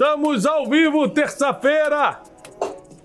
[0.00, 2.22] Estamos ao vivo, terça-feira.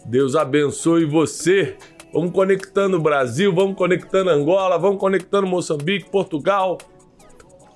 [0.05, 1.75] Deus abençoe você.
[2.13, 6.77] Vamos conectando o Brasil, vamos conectando Angola, vamos conectando Moçambique, Portugal,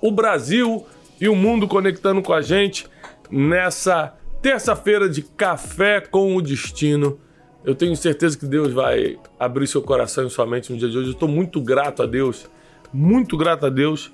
[0.00, 0.86] o Brasil
[1.20, 2.86] e o mundo conectando com a gente
[3.30, 7.20] nessa terça-feira de café com o destino.
[7.62, 10.96] Eu tenho certeza que Deus vai abrir seu coração e sua mente no dia de
[10.96, 11.08] hoje.
[11.08, 12.48] Eu estou muito grato a Deus,
[12.90, 14.10] muito grato a Deus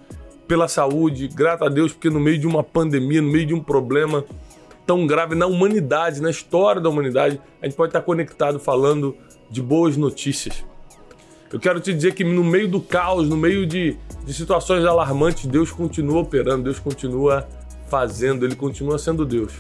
[0.49, 3.63] pela saúde, grato a Deus porque no meio de uma pandemia, no meio de um
[3.63, 4.25] problema
[4.87, 9.17] tão grave na humanidade, na história da humanidade, a gente pode estar conectado falando
[9.51, 10.65] de boas notícias.
[11.53, 15.47] Eu quero te dizer que no meio do caos, no meio de, de situações alarmantes,
[15.47, 17.49] Deus continua operando, Deus continua
[17.89, 19.53] fazendo, Ele continua sendo Deus.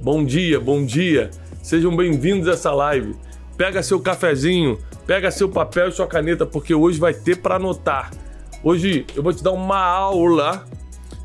[0.00, 1.30] Bom dia, bom dia.
[1.62, 3.14] Sejam bem-vindos a essa live.
[3.56, 8.10] Pega seu cafezinho, pega seu papel e sua caneta, porque hoje vai ter para anotar.
[8.62, 10.64] Hoje eu vou te dar uma aula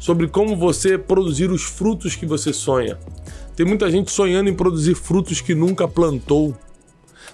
[0.04, 3.00] sobre como você produzir os frutos que você sonha.
[3.56, 6.54] Tem muita gente sonhando em produzir frutos que nunca plantou.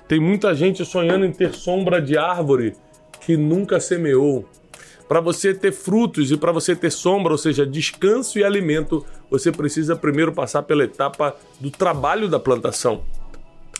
[0.07, 2.75] Tem muita gente sonhando em ter sombra de árvore
[3.21, 4.45] que nunca semeou.
[5.07, 9.51] Para você ter frutos e para você ter sombra, ou seja, descanso e alimento, você
[9.51, 13.01] precisa primeiro passar pela etapa do trabalho da plantação.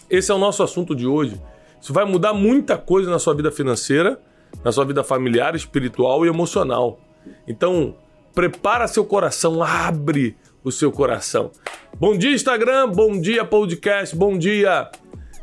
[0.09, 1.39] Esse é o nosso assunto de hoje.
[1.79, 4.19] Isso vai mudar muita coisa na sua vida financeira,
[4.65, 6.99] na sua vida familiar, espiritual e emocional.
[7.47, 7.95] Então,
[8.33, 11.51] prepara seu coração, abre o seu coração.
[11.99, 14.89] Bom dia, Instagram, bom dia, podcast, bom dia,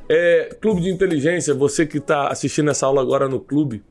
[0.09, 3.83] é, Clube de Inteligência, você que está assistindo essa aula agora no clube.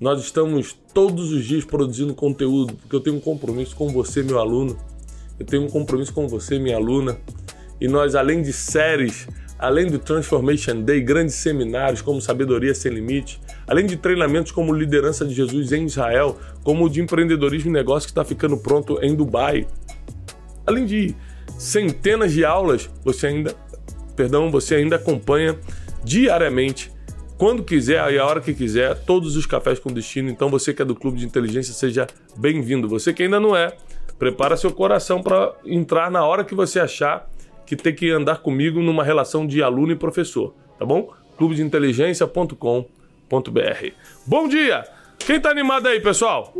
[0.00, 4.38] Nós estamos todos os dias produzindo conteúdo, porque eu tenho um compromisso com você, meu
[4.38, 4.76] aluno.
[5.38, 7.18] Eu tenho um compromisso com você, minha aluna.
[7.80, 9.26] E nós, além de séries,
[9.58, 15.24] além do Transformation Day, grandes seminários como Sabedoria Sem Limite, além de treinamentos como Liderança
[15.24, 19.14] de Jesus em Israel, como o de empreendedorismo e negócio que está ficando pronto em
[19.14, 19.66] Dubai,
[20.66, 21.14] além de
[21.58, 23.54] centenas de aulas, você ainda,
[24.16, 25.58] perdão, você ainda acompanha
[26.02, 26.92] diariamente
[27.36, 30.30] quando quiser e a hora que quiser, todos os cafés com destino.
[30.30, 32.88] Então você que é do Clube de Inteligência, seja bem-vindo.
[32.88, 33.76] Você que ainda não é,
[34.18, 37.28] prepara seu coração para entrar na hora que você achar
[37.66, 41.12] que tem que andar comigo numa relação de aluno e professor, tá bom?
[41.36, 43.86] clubedeinteligência.com.br.
[44.26, 44.84] Bom dia!
[45.18, 46.52] Quem tá animado aí, pessoal?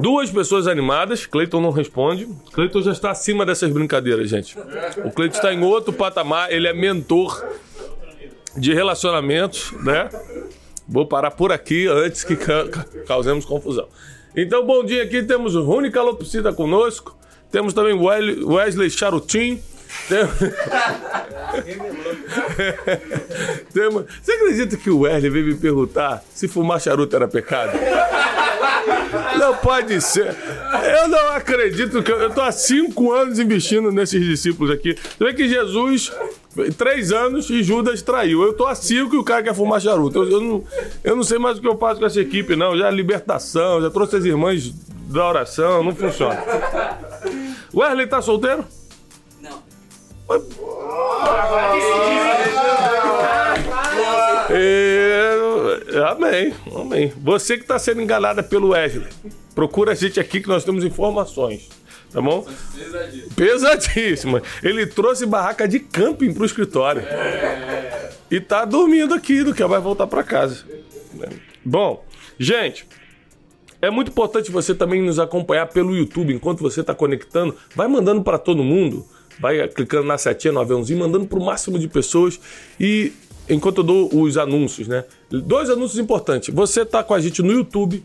[0.00, 2.28] Duas pessoas animadas, Cleiton não responde.
[2.52, 4.58] Cleiton já está acima dessas brincadeiras, gente.
[5.04, 7.44] O Cleiton está em outro patamar, ele é mentor
[8.56, 10.08] de relacionamentos, né?
[10.86, 12.66] Vou parar por aqui antes que ca
[13.06, 13.88] causemos confusão.
[14.36, 17.16] Então, bom dia aqui, temos o Rony Calopsita conosco,
[17.50, 19.60] temos também Wesley Charutin.
[24.22, 27.72] Você acredita que o Wesley veio me perguntar se fumar charuto era pecado?
[29.38, 30.34] Não pode ser.
[31.00, 34.94] Eu não acredito que eu, estou há cinco anos investindo nesses discípulos aqui.
[34.94, 36.12] Você vê que Jesus,
[36.76, 38.42] três anos e Judas traiu.
[38.42, 40.22] Eu estou há cinco e o cara quer fumar charuto.
[40.22, 40.64] Eu, eu, não,
[41.02, 42.76] eu não sei mais o que eu faço com essa equipe, não.
[42.76, 44.72] Já libertação, já trouxe as irmãs
[45.08, 46.40] da oração, não funciona.
[47.74, 48.64] Wesley tá solteiro?
[54.52, 55.38] É,
[56.10, 57.12] amém, amém.
[57.22, 59.08] Você que está sendo enganada pelo Wesley,
[59.54, 61.68] procura a gente aqui que nós temos informações.
[62.12, 62.44] Tá bom?
[62.74, 63.34] Pesadíssima.
[63.36, 64.42] Pesadíssima.
[64.62, 67.02] Ele trouxe barraca de camping pro escritório.
[67.02, 68.10] É.
[68.28, 70.64] E tá dormindo aqui do que vai voltar para casa.
[71.64, 72.04] Bom,
[72.38, 72.86] gente,
[73.82, 77.54] é muito importante você também nos acompanhar pelo YouTube enquanto você está conectando.
[77.74, 79.06] Vai mandando para todo mundo
[79.40, 82.38] vai clicando na setinha no aviãozinho, mandando para o máximo de pessoas
[82.78, 83.12] e
[83.48, 85.04] enquanto eu dou os anúncios, né?
[85.30, 86.54] Dois anúncios importantes.
[86.54, 88.04] Você está com a gente no YouTube,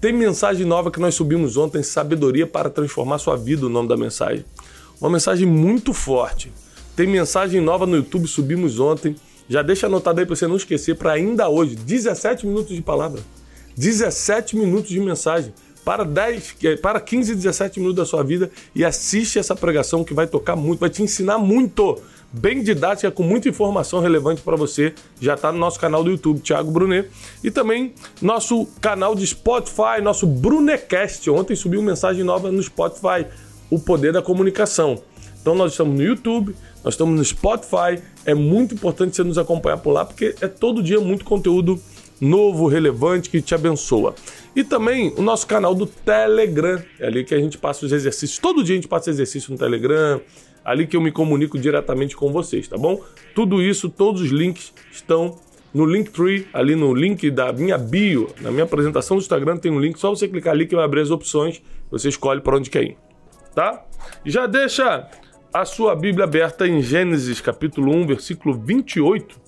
[0.00, 3.96] tem mensagem nova que nós subimos ontem, Sabedoria para Transformar Sua Vida, o nome da
[3.96, 4.44] mensagem.
[5.00, 6.52] Uma mensagem muito forte.
[6.94, 9.16] Tem mensagem nova no YouTube, subimos ontem.
[9.48, 13.20] Já deixa anotado aí para você não esquecer, para ainda hoje, 17 minutos de palavra.
[13.76, 15.52] 17 minutos de mensagem
[15.84, 20.12] para 10, é, para 15, 17 minutos da sua vida e assiste essa pregação que
[20.12, 22.00] vai tocar muito, vai te ensinar muito.
[22.32, 24.92] Bem didática, com muita informação relevante para você.
[25.20, 27.08] Já está no nosso canal do YouTube, Thiago Brunet.
[27.42, 31.30] E também nosso canal de Spotify, nosso Brunecast.
[31.30, 33.26] Ontem subiu uma mensagem nova no Spotify,
[33.70, 35.00] o poder da comunicação.
[35.40, 38.02] Então nós estamos no YouTube, nós estamos no Spotify.
[38.24, 41.80] É muito importante você nos acompanhar por lá, porque é todo dia muito conteúdo
[42.20, 44.14] novo, relevante, que te abençoa.
[44.54, 48.38] E também o nosso canal do Telegram, é ali que a gente passa os exercícios.
[48.38, 50.20] Todo dia a gente passa exercício no Telegram,
[50.64, 53.00] ali que eu me comunico diretamente com vocês, tá bom?
[53.34, 55.38] Tudo isso, todos os links estão
[55.72, 59.78] no Linktree, ali no link da minha bio, na minha apresentação do Instagram tem um
[59.78, 61.60] link, só você clicar ali que vai abrir as opções,
[61.90, 62.96] você escolhe para onde quer ir.
[63.54, 63.84] tá?
[64.24, 65.06] Já deixa
[65.52, 69.45] a sua Bíblia aberta em Gênesis capítulo 1, versículo 28.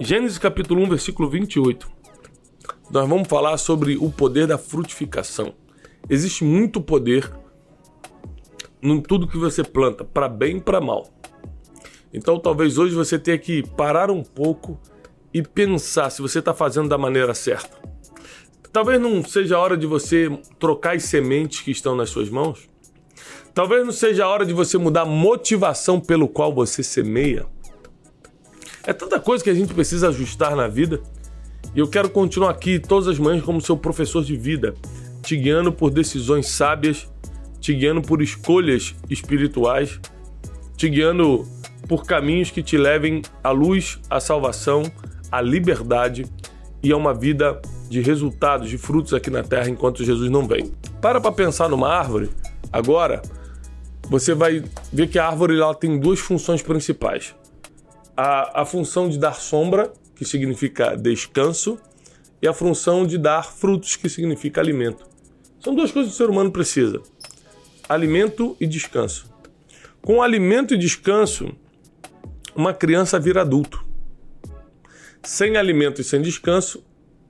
[0.00, 1.90] Gênesis capítulo 1, versículo 28.
[2.88, 5.52] Nós vamos falar sobre o poder da frutificação.
[6.08, 7.28] Existe muito poder
[8.80, 11.08] em tudo que você planta, para bem e para mal.
[12.14, 14.80] Então talvez hoje você tenha que parar um pouco
[15.34, 17.76] e pensar se você está fazendo da maneira certa.
[18.72, 20.30] Talvez não seja a hora de você
[20.60, 22.68] trocar as sementes que estão nas suas mãos.
[23.52, 27.46] Talvez não seja a hora de você mudar a motivação pelo qual você semeia.
[28.88, 30.98] É tanta coisa que a gente precisa ajustar na vida.
[31.74, 34.74] E eu quero continuar aqui todas as manhãs como seu professor de vida,
[35.22, 37.06] te guiando por decisões sábias,
[37.60, 40.00] te guiando por escolhas espirituais,
[40.74, 41.46] te guiando
[41.86, 44.82] por caminhos que te levem à luz, à salvação,
[45.30, 46.24] à liberdade
[46.82, 50.72] e a uma vida de resultados, de frutos aqui na terra enquanto Jesus não vem.
[51.02, 52.30] Para para pensar numa árvore.
[52.72, 53.20] Agora,
[54.08, 57.34] você vai ver que a árvore ela tem duas funções principais.
[58.20, 61.78] A, a função de dar sombra, que significa descanso,
[62.42, 65.06] e a função de dar frutos, que significa alimento.
[65.60, 67.00] São duas coisas que o ser humano precisa:
[67.88, 69.32] alimento e descanso.
[70.02, 71.54] Com alimento e descanso,
[72.56, 73.84] uma criança vira adulto.
[75.22, 76.84] Sem alimento e sem descanso,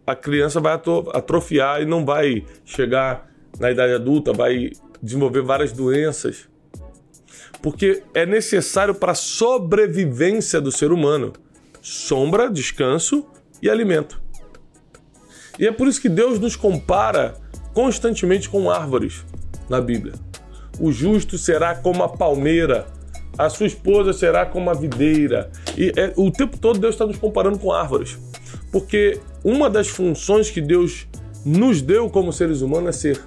[0.07, 3.31] a criança vai atrofiar e não vai chegar
[3.61, 4.71] na idade adulta, vai
[5.03, 6.48] desenvolver várias doenças.
[7.63, 11.33] Porque é necessário para a sobrevivência do ser humano
[11.81, 13.27] sombra, descanso
[13.63, 14.21] e alimento.
[15.59, 17.35] E é por isso que Deus nos compara
[17.73, 19.25] constantemente com árvores
[19.69, 20.15] na Bíblia.
[20.79, 22.87] O justo será como a palmeira
[23.39, 25.49] a sua esposa será como a videira.
[25.77, 28.19] E é, o tempo todo Deus está nos comparando com árvores.
[28.73, 31.07] Porque uma das funções que Deus
[31.47, 33.21] nos deu como seres humanos é ser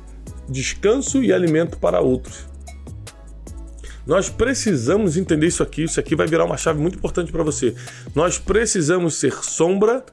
[0.49, 2.45] descanso e alimento para outros.
[4.05, 5.83] Nós precisamos entender isso aqui.
[5.83, 7.75] Isso aqui vai virar uma chave muito importante para você.
[8.15, 10.03] Nós precisamos ser sombra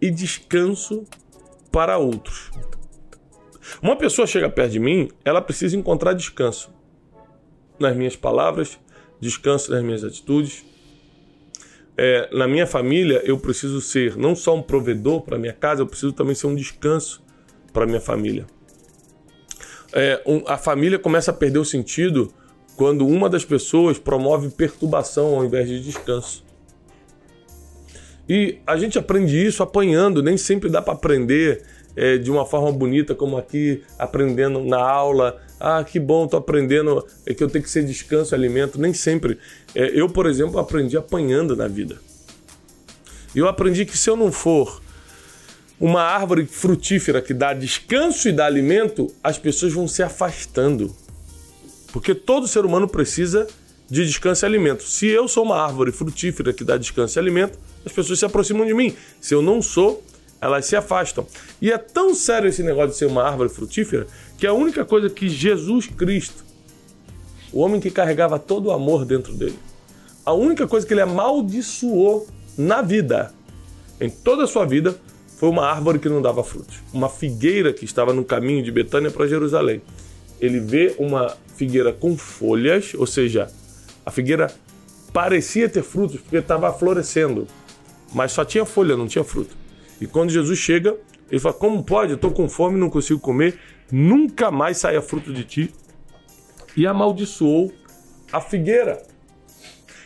[0.00, 1.04] e descanso
[1.70, 2.50] para outros.
[3.82, 6.70] Uma pessoa chega perto de mim, ela precisa encontrar descanso
[7.78, 8.78] nas minhas palavras,
[9.20, 10.64] descanso nas minhas atitudes.
[11.98, 15.86] É, na minha família, eu preciso ser não só um provedor para minha casa, eu
[15.86, 17.22] preciso também ser um descanso
[17.72, 18.46] para minha família.
[19.92, 22.32] É, um, a família começa a perder o sentido
[22.76, 26.44] quando uma das pessoas promove perturbação ao invés de descanso.
[28.28, 31.62] E a gente aprende isso apanhando, nem sempre dá para aprender
[31.94, 37.04] é, de uma forma bonita, como aqui, aprendendo na aula, ah, que bom, tô aprendendo
[37.24, 38.78] é que eu tenho que ser descanso e alimento.
[38.78, 39.38] Nem sempre.
[39.74, 41.96] É, eu, por exemplo, aprendi apanhando na vida.
[43.34, 44.82] Eu aprendi que se eu não for
[45.80, 50.94] uma árvore frutífera que dá descanso e dá alimento, as pessoas vão se afastando.
[51.96, 53.46] Porque todo ser humano precisa
[53.88, 54.82] de descanso e alimento.
[54.82, 58.66] Se eu sou uma árvore frutífera que dá descanso e alimento, as pessoas se aproximam
[58.66, 58.94] de mim.
[59.18, 60.04] Se eu não sou,
[60.38, 61.26] elas se afastam.
[61.58, 64.06] E é tão sério esse negócio de ser uma árvore frutífera
[64.36, 66.44] que a única coisa que Jesus Cristo,
[67.50, 69.58] o homem que carregava todo o amor dentro dele,
[70.22, 72.28] a única coisa que ele amaldiçoou
[72.58, 73.32] na vida,
[73.98, 74.94] em toda a sua vida,
[75.38, 79.10] foi uma árvore que não dava frutos, uma figueira que estava no caminho de Betânia
[79.10, 79.80] para Jerusalém.
[80.40, 83.50] Ele vê uma figueira com folhas, ou seja,
[84.04, 84.52] a figueira
[85.12, 87.46] parecia ter frutos porque estava florescendo,
[88.12, 89.56] mas só tinha folha, não tinha fruto.
[90.00, 90.96] E quando Jesus chega,
[91.30, 92.12] ele fala: Como pode?
[92.12, 93.58] Eu estou com fome, não consigo comer,
[93.90, 95.74] nunca mais saia fruto de ti.
[96.76, 97.72] E amaldiçoou
[98.30, 99.02] a figueira.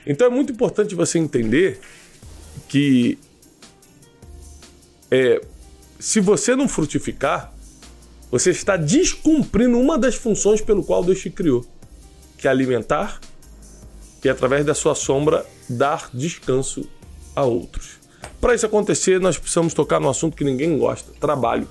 [0.06, 1.80] Então é muito importante você entender
[2.68, 3.18] que
[5.10, 5.40] é,
[5.98, 7.52] se você não frutificar,
[8.30, 11.64] você está descumprindo uma das funções pelo qual Deus te criou,
[12.38, 13.20] que é alimentar
[14.24, 16.86] e através da sua sombra dar descanso
[17.34, 17.98] a outros.
[18.40, 21.68] Para isso acontecer, nós precisamos tocar no assunto que ninguém gosta: trabalho.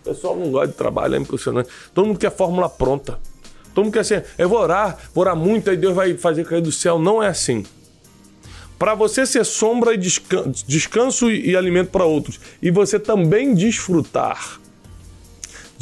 [0.00, 1.68] O pessoal não gosta de trabalho, é impressionante.
[1.94, 3.18] Todo mundo quer fórmula pronta.
[3.74, 6.60] Todo mundo quer assim, eu vou orar, vou orar muito, aí Deus vai fazer cair
[6.60, 6.98] do céu.
[6.98, 7.64] Não é assim.
[8.78, 14.60] Para você ser sombra e descanso, descanso e alimento para outros, e você também desfrutar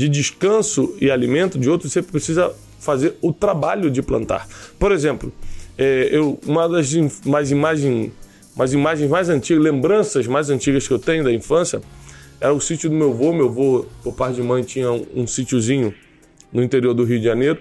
[0.00, 4.48] de descanso e alimento de outros, você precisa fazer o trabalho de plantar.
[4.78, 5.30] Por exemplo,
[5.76, 6.90] é, eu, uma das
[7.26, 8.10] mais imagens
[8.56, 11.80] mas imagens mais antigas, lembranças mais antigas que eu tenho da infância,
[12.40, 13.32] era o sítio do meu avô.
[13.32, 15.94] Meu avô, por parte de mãe, tinha um, um sítiozinho
[16.52, 17.60] no interior do Rio de Janeiro.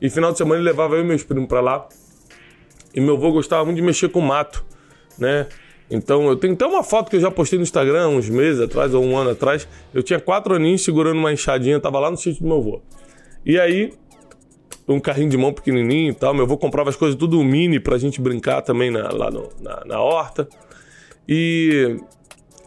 [0.00, 1.86] E final de semana ele levava eu e meus primos para lá.
[2.94, 4.64] E meu avô gostava muito de mexer com mato,
[5.18, 5.46] né?
[5.90, 8.92] Então eu tenho até uma foto que eu já postei no Instagram uns meses atrás
[8.92, 9.66] ou um ano atrás.
[9.94, 12.82] Eu tinha quatro aninhos segurando uma enxadinha, tava lá no sítio do meu avô.
[13.44, 13.92] E aí,
[14.86, 16.34] um carrinho de mão pequenininho e tal.
[16.34, 19.82] Meu avô comprava as coisas tudo mini pra gente brincar também na, lá no, na,
[19.86, 20.46] na horta.
[21.26, 21.96] E,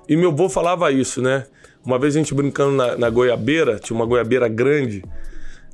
[0.09, 1.45] e meu avô falava isso, né?
[1.85, 5.03] Uma vez a gente brincando na, na goiabeira, tinha uma goiabeira grande.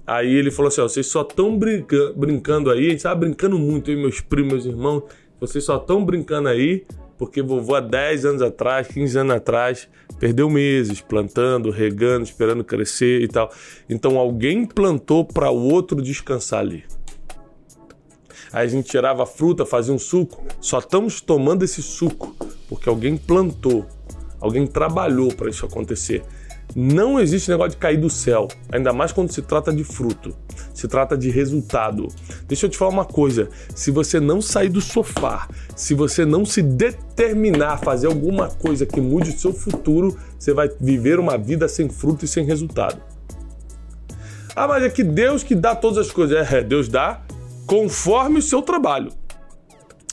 [0.05, 3.59] Aí ele falou assim: ó, vocês só estão brinca brincando aí, a gente tava brincando
[3.59, 5.03] muito, eu e meus primos, meus irmãos,
[5.39, 6.85] vocês só estão brincando aí
[7.17, 9.87] porque vovô há 10 anos atrás, 15 anos atrás,
[10.19, 13.51] perdeu meses plantando, regando, esperando crescer e tal.
[13.89, 16.83] Então alguém plantou para o outro descansar ali.
[18.53, 20.45] Aí a gente tirava a fruta, fazia um suco.
[20.61, 22.35] Só estamos tomando esse suco
[22.69, 23.85] porque alguém plantou,
[24.39, 26.23] alguém trabalhou para isso acontecer.
[26.75, 30.35] Não existe negócio de cair do céu, ainda mais quando se trata de fruto,
[30.73, 32.07] se trata de resultado.
[32.47, 36.45] Deixa eu te falar uma coisa: se você não sair do sofá, se você não
[36.45, 41.37] se determinar a fazer alguma coisa que mude o seu futuro, você vai viver uma
[41.37, 43.01] vida sem fruto e sem resultado.
[44.55, 46.51] Ah, mas é que Deus que dá todas as coisas.
[46.51, 47.21] É, Deus dá
[47.65, 49.11] conforme o seu trabalho.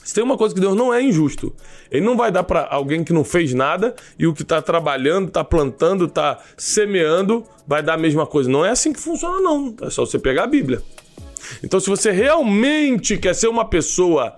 [0.05, 1.51] Se tem uma coisa que Deus não é injusto,
[1.89, 5.29] Ele não vai dar para alguém que não fez nada e o que está trabalhando,
[5.29, 8.47] está plantando, está semeando, vai dar a mesma coisa.
[8.47, 9.75] Não é assim que funciona, não.
[9.81, 10.79] É só você pegar a Bíblia.
[11.63, 14.35] Então, se você realmente quer ser uma pessoa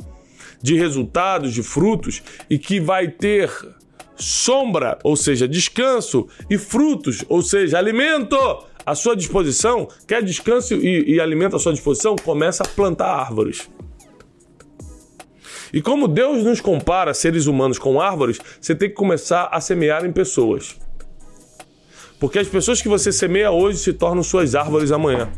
[0.62, 3.52] de resultados, de frutos e que vai ter
[4.16, 8.38] sombra, ou seja, descanso, e frutos, ou seja, alimento
[8.86, 13.70] à sua disposição, quer descanso e, e alimento à sua disposição, começa a plantar árvores.
[15.74, 20.06] E como Deus nos compara seres humanos com árvores, você tem que começar a semear
[20.06, 20.78] em pessoas.
[22.20, 25.30] Porque as pessoas que você semeia hoje se tornam suas árvores amanhã.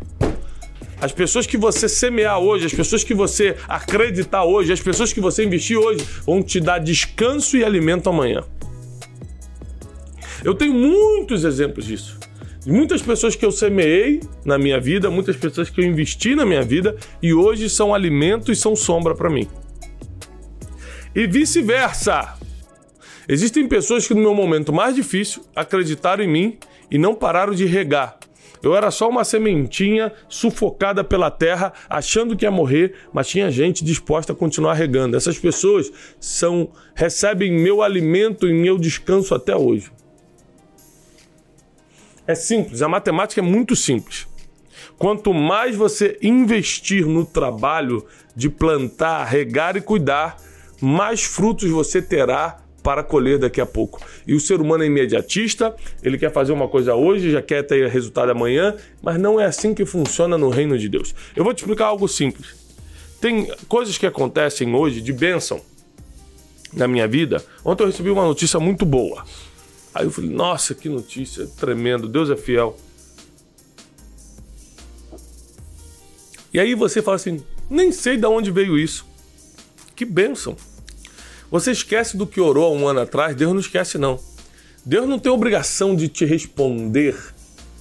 [1.01, 5.21] As pessoas que você semear hoje, as pessoas que você acreditar hoje, as pessoas que
[5.21, 8.43] você investir hoje vão te dar descanso e alimento amanhã.
[10.43, 12.17] Eu tenho muitos exemplos disso.
[12.65, 16.61] Muitas pessoas que eu semeei na minha vida, muitas pessoas que eu investi na minha
[16.61, 19.47] vida e hoje são alimento e são sombra para mim
[21.19, 22.37] e vice-versa.
[23.27, 26.57] Existem pessoas que no meu momento mais difícil acreditaram em mim
[26.89, 28.17] e não pararam de regar.
[28.63, 33.83] Eu era só uma sementinha sufocada pela terra, achando que ia morrer, mas tinha gente
[33.83, 35.17] disposta a continuar regando.
[35.17, 39.91] Essas pessoas são recebem meu alimento e meu descanso até hoje.
[42.25, 44.25] É simples, a matemática é muito simples.
[44.97, 50.37] Quanto mais você investir no trabalho de plantar, regar e cuidar,
[50.81, 54.01] mais frutos você terá para colher daqui a pouco.
[54.25, 57.87] E o ser humano é imediatista, ele quer fazer uma coisa hoje, já quer ter
[57.89, 61.13] resultado amanhã, mas não é assim que funciona no reino de Deus.
[61.35, 62.55] Eu vou te explicar algo simples.
[63.19, 65.61] Tem coisas que acontecem hoje de bênção
[66.73, 67.43] na minha vida.
[67.65, 69.25] Ontem eu recebi uma notícia muito boa.
[69.93, 72.77] Aí eu falei, nossa, que notícia tremendo, Deus é fiel.
[76.53, 79.05] E aí você fala assim, nem sei de onde veio isso.
[79.95, 80.55] Que bênção.
[81.51, 84.19] Você esquece do que orou há um ano atrás, Deus não esquece, não.
[84.85, 87.15] Deus não tem obrigação de te responder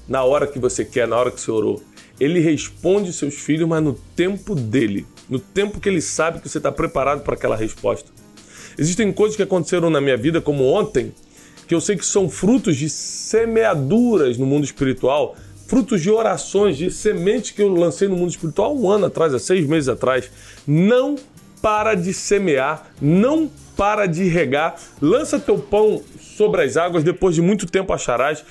[0.08, 1.82] na hora que você quer, na hora que você orou.
[2.18, 6.58] Ele responde seus filhos, mas no tempo dele, no tempo que ele sabe que você
[6.58, 8.10] está preparado para aquela resposta.
[8.78, 11.12] Existem coisas que aconteceram na minha vida, como ontem,
[11.66, 16.90] que eu sei que são frutos de semeaduras no mundo espiritual, frutos de orações, de
[16.90, 20.30] sementes que eu lancei no mundo espiritual um ano atrás, há seis meses atrás.
[20.66, 21.16] Não
[21.60, 27.40] para de semear, não para de regar, lança teu pão sobre as águas, depois de
[27.40, 28.44] muito tempo acharás.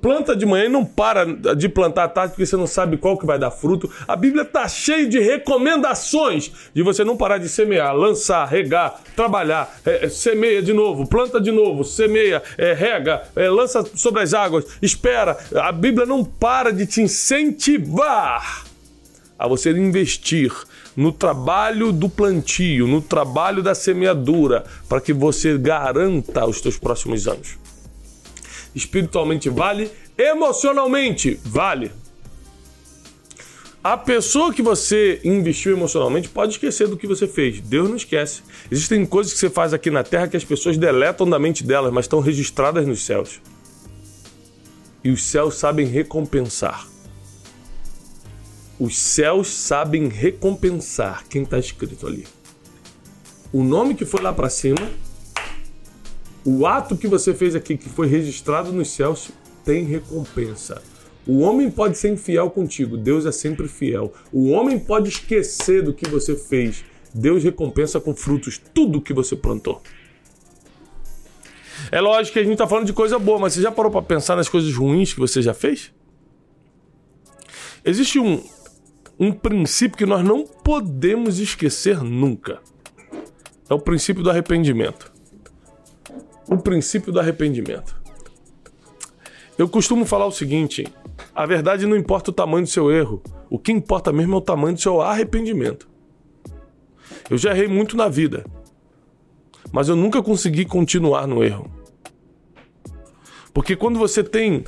[0.00, 1.24] Planta de manhã e não para
[1.54, 3.90] de plantar à tarde porque você não sabe qual que vai dar fruto.
[4.06, 9.76] A Bíblia está cheia de recomendações de você não parar de semear, lançar, regar, trabalhar,
[9.84, 14.34] é, é, semeia de novo, planta de novo, semeia, é, rega, é, lança sobre as
[14.34, 15.36] águas, espera.
[15.56, 18.64] A Bíblia não para de te incentivar
[19.38, 20.52] a você investir
[20.96, 27.28] no trabalho do plantio, no trabalho da semeadura, para que você garanta os seus próximos
[27.28, 27.58] anos.
[28.74, 31.92] Espiritualmente vale, emocionalmente vale.
[33.84, 37.60] A pessoa que você investiu emocionalmente pode esquecer do que você fez.
[37.60, 38.42] Deus não esquece.
[38.68, 41.92] Existem coisas que você faz aqui na terra que as pessoas deletam da mente delas,
[41.92, 43.40] mas estão registradas nos céus.
[45.04, 46.95] E os céus sabem recompensar
[48.78, 52.26] os céus sabem recompensar quem está escrito ali.
[53.52, 54.90] O nome que foi lá para cima,
[56.44, 59.30] o ato que você fez aqui, que foi registrado nos céus,
[59.64, 60.82] tem recompensa.
[61.26, 64.12] O homem pode ser infiel contigo, Deus é sempre fiel.
[64.32, 69.34] O homem pode esquecer do que você fez, Deus recompensa com frutos tudo que você
[69.34, 69.82] plantou.
[71.90, 74.02] É lógico que a gente está falando de coisa boa, mas você já parou para
[74.02, 75.92] pensar nas coisas ruins que você já fez?
[77.84, 78.42] Existe um,
[79.18, 82.60] um princípio que nós não podemos esquecer nunca.
[83.68, 85.12] É o princípio do arrependimento.
[86.48, 88.00] O princípio do arrependimento.
[89.58, 90.86] Eu costumo falar o seguinte:
[91.34, 94.42] a verdade não importa o tamanho do seu erro, o que importa mesmo é o
[94.42, 95.88] tamanho do seu arrependimento.
[97.28, 98.44] Eu já errei muito na vida,
[99.72, 101.70] mas eu nunca consegui continuar no erro.
[103.52, 104.64] Porque quando você tem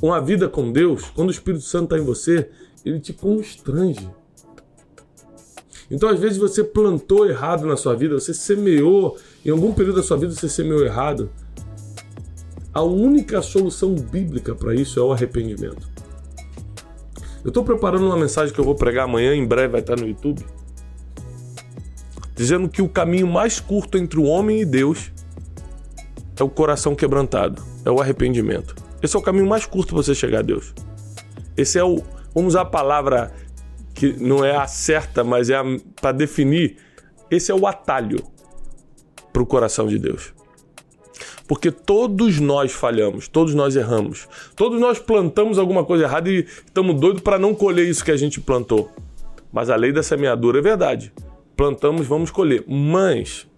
[0.00, 2.50] uma vida com Deus, quando o Espírito Santo está em você,
[2.88, 4.08] ele te constrange.
[5.90, 10.02] Então, às vezes, você plantou errado na sua vida, você semeou, em algum período da
[10.02, 11.30] sua vida você semeou errado.
[12.72, 15.88] A única solução bíblica para isso é o arrependimento.
[17.42, 20.06] Eu estou preparando uma mensagem que eu vou pregar amanhã, em breve vai estar no
[20.06, 20.44] YouTube,
[22.34, 25.10] dizendo que o caminho mais curto entre o homem e Deus
[26.36, 28.74] é o coração quebrantado, é o arrependimento.
[29.02, 30.74] Esse é o caminho mais curto para você chegar a Deus.
[31.56, 32.02] Esse é o,
[32.38, 33.32] vamos usar a palavra
[33.92, 35.56] que não é a certa, mas é
[36.00, 36.76] para definir,
[37.28, 38.22] esse é o atalho
[39.32, 40.32] para o coração de Deus.
[41.48, 47.00] Porque todos nós falhamos, todos nós erramos, todos nós plantamos alguma coisa errada e estamos
[47.00, 48.88] doidos para não colher isso que a gente plantou.
[49.52, 51.12] Mas a lei da semeadura é verdade.
[51.56, 52.62] Plantamos, vamos colher.
[52.68, 53.48] Mas,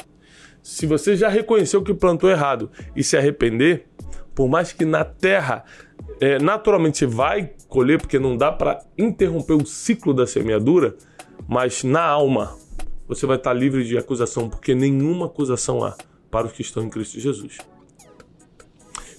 [0.62, 3.84] se você já reconheceu que plantou errado e se arrepender,
[4.34, 5.64] por mais que na terra
[6.20, 10.94] é, naturalmente vai colher, porque não dá para interromper o ciclo da semeadura,
[11.48, 12.56] mas na alma
[13.08, 15.96] você vai estar livre de acusação, porque nenhuma acusação há
[16.30, 17.58] para os que estão em Cristo Jesus.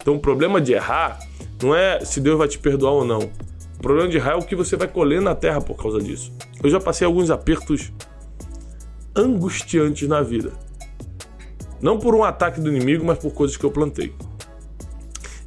[0.02, 1.20] Então o problema de errar
[1.62, 3.20] não é se Deus vai te perdoar ou não.
[3.20, 6.32] O problema de errar é o que você vai colher na terra por causa disso.
[6.64, 7.92] Eu já passei alguns apertos
[9.16, 10.52] angustiantes na vida.
[11.82, 14.14] Não por um ataque do inimigo, mas por coisas que eu plantei.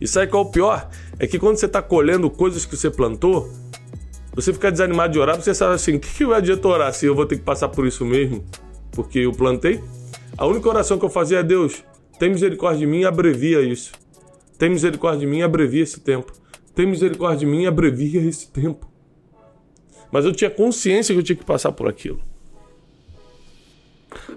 [0.00, 0.90] E sabe qual é o pior?
[1.18, 3.50] É que quando você está colhendo coisas que você plantou,
[4.34, 7.06] você fica desanimado de orar, você sabe assim, o que, que vai adiantar orar se
[7.06, 8.44] eu vou ter que passar por isso mesmo?
[8.90, 9.82] Porque eu plantei?
[10.36, 11.84] A única oração que eu fazia é Deus,
[12.18, 13.92] tem misericórdia de mim e abrevia isso.
[14.58, 16.32] Tem misericórdia de mim e abrevia esse tempo.
[16.74, 18.88] Tem misericórdia de mim e abrevia esse tempo.
[20.10, 22.20] Mas eu tinha consciência que eu tinha que passar por aquilo.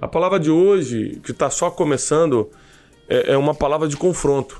[0.01, 2.49] A palavra de hoje, que está só começando,
[3.07, 4.59] é, é uma palavra de confronto.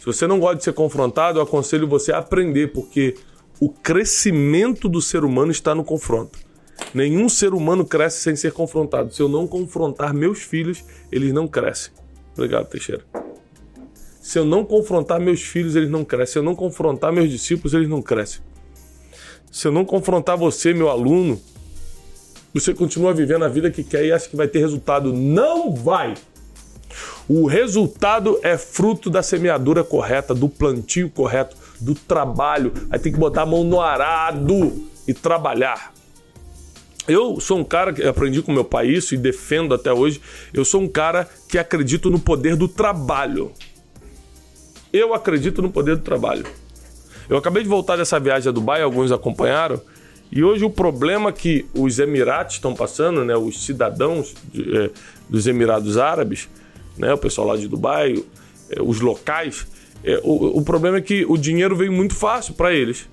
[0.00, 3.16] Se você não gosta de ser confrontado, eu aconselho você a aprender, porque
[3.60, 6.38] o crescimento do ser humano está no confronto.
[6.94, 9.12] Nenhum ser humano cresce sem ser confrontado.
[9.12, 10.82] Se eu não confrontar meus filhos,
[11.12, 11.92] eles não crescem.
[12.32, 13.04] Obrigado, Teixeira.
[14.22, 16.32] Se eu não confrontar meus filhos, eles não crescem.
[16.32, 18.40] Se eu não confrontar meus discípulos, eles não crescem.
[19.52, 21.38] Se eu não confrontar você, meu aluno,
[22.54, 25.12] você continua vivendo a vida que quer e acha que vai ter resultado.
[25.12, 26.14] Não vai!
[27.32, 32.72] O resultado é fruto da semeadura correta, do plantio correto, do trabalho.
[32.90, 35.94] Aí tem que botar a mão no arado e trabalhar.
[37.06, 40.20] Eu sou um cara que aprendi com meu pai isso e defendo até hoje.
[40.52, 43.52] Eu sou um cara que acredito no poder do trabalho.
[44.92, 46.44] Eu acredito no poder do trabalho.
[47.28, 49.80] Eu acabei de voltar dessa viagem a Dubai, alguns acompanharam,
[50.32, 54.90] e hoje o problema que os Emirados estão passando, né, os cidadãos de, é,
[55.28, 56.48] dos Emirados Árabes,
[57.00, 58.22] né, o pessoal lá de Dubai,
[58.70, 59.66] é, os locais,
[60.04, 63.08] é, o, o, problema é que o dinheiro veio muito fácil para eles.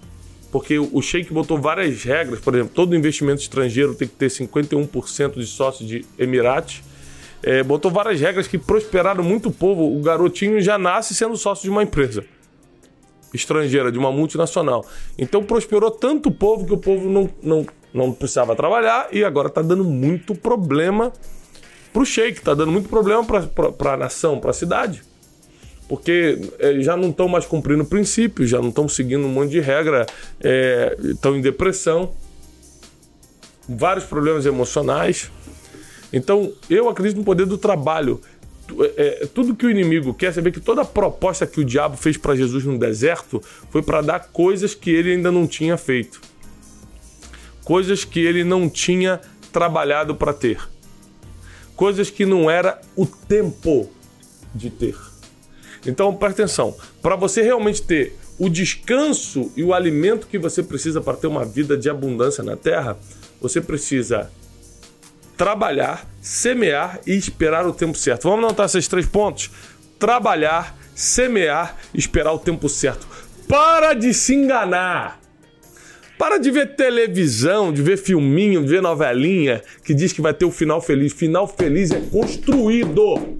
[0.50, 5.34] Porque o Sheik botou várias regras, por exemplo, todo investimento estrangeiro tem que ter 51%
[5.36, 6.82] de sócios de Emirates
[7.44, 9.96] é, botou várias regras que prosperaram muito o povo.
[9.96, 12.26] O garotinho já nasce sendo sócio de uma empresa
[13.34, 14.86] estrangeira, de uma multinacional.
[15.18, 19.48] Então prosperou tanto o povo que o povo não, não, não precisava trabalhar e agora
[19.48, 21.12] está dando muito problema
[21.98, 25.02] para o sheik, está dando muito problema para a nação, para a cidade.
[25.90, 29.60] Porque é, já não estão mais cumprindo princípios, já não estão seguindo um monte de
[29.60, 30.06] regra,
[31.04, 32.14] estão é, em depressão,
[33.68, 35.32] vários problemas emocionais.
[36.14, 38.22] Então, eu acredito no poder do trabalho.
[38.96, 42.16] É, tudo que o inimigo quer saber que toda a proposta que o diabo fez
[42.16, 46.22] para Jesus no deserto foi para dar coisas que ele ainda não tinha feito,
[47.64, 49.22] coisas que ele não tinha
[49.54, 50.60] trabalhado para ter,
[51.78, 53.90] coisas que não era o tempo
[54.54, 54.98] de ter.
[55.86, 61.00] Então, presta atenção: para você realmente ter o descanso e o alimento que você precisa
[61.00, 62.98] para ter uma vida de abundância na terra,
[63.40, 64.30] você precisa
[65.38, 68.24] trabalhar, semear e esperar o tempo certo.
[68.24, 69.52] Vamos anotar esses três pontos?
[70.00, 73.08] Trabalhar, semear esperar o tempo certo.
[73.48, 75.20] Para de se enganar.
[76.18, 80.46] Para de ver televisão, de ver filminho, de ver novelinha que diz que vai ter
[80.46, 81.14] o um final feliz.
[81.14, 83.38] Final feliz é construído.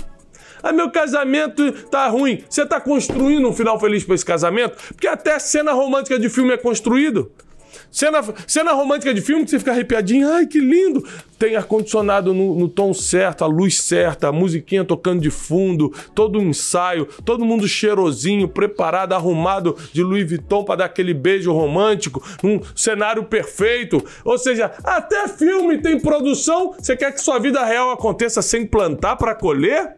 [0.62, 2.44] Ah, meu casamento tá ruim.
[2.48, 4.78] Você tá construindo um final feliz para esse casamento?
[4.94, 7.32] Porque até cena romântica de filme é construído.
[7.92, 11.04] Cena, cena romântica de filme que você fica arrepiadinho, ai que lindo!
[11.40, 16.40] Tem ar-condicionado no, no, tom certo, a luz certa, a musiquinha tocando de fundo, todo
[16.40, 22.24] um ensaio, todo mundo cheirosinho, preparado, arrumado de Louis Vuitton para dar aquele beijo romântico,
[22.44, 24.04] um cenário perfeito.
[24.26, 26.74] Ou seja, até filme tem produção.
[26.80, 29.96] Você quer que sua vida real aconteça sem plantar para colher?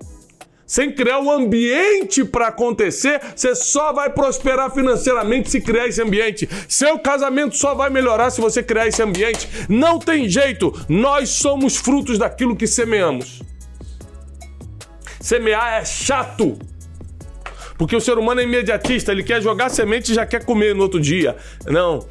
[0.70, 6.48] Sem criar um ambiente para acontecer, você só vai prosperar financeiramente se criar esse ambiente.
[6.68, 9.50] Seu casamento só vai melhorar se você criar esse ambiente.
[9.68, 13.42] Não tem jeito, nós somos frutos daquilo que semeamos.
[15.20, 16.60] Semear é chato.
[17.76, 20.84] Porque o ser humano é imediatista, ele quer jogar semente e já quer comer no
[20.84, 21.36] outro dia.
[21.66, 22.08] Não.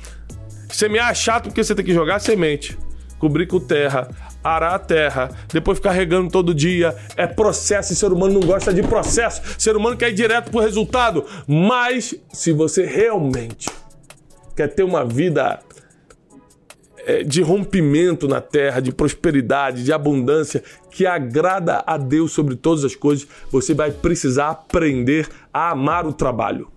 [0.69, 2.77] Semear é chato porque você tem que jogar semente,
[3.21, 4.09] cobrir com terra,
[4.43, 6.97] arar a terra, depois ficar regando todo dia.
[7.17, 9.43] É processo e ser humano não gosta de processo.
[9.59, 11.25] Ser humano quer ir direto pro resultado.
[11.47, 13.69] Mas se você realmente
[14.55, 15.61] quer ter uma vida
[17.07, 22.85] é, de rompimento na terra, de prosperidade, de abundância, que agrada a Deus sobre todas
[22.85, 26.71] as coisas, você vai precisar aprender a amar o trabalho.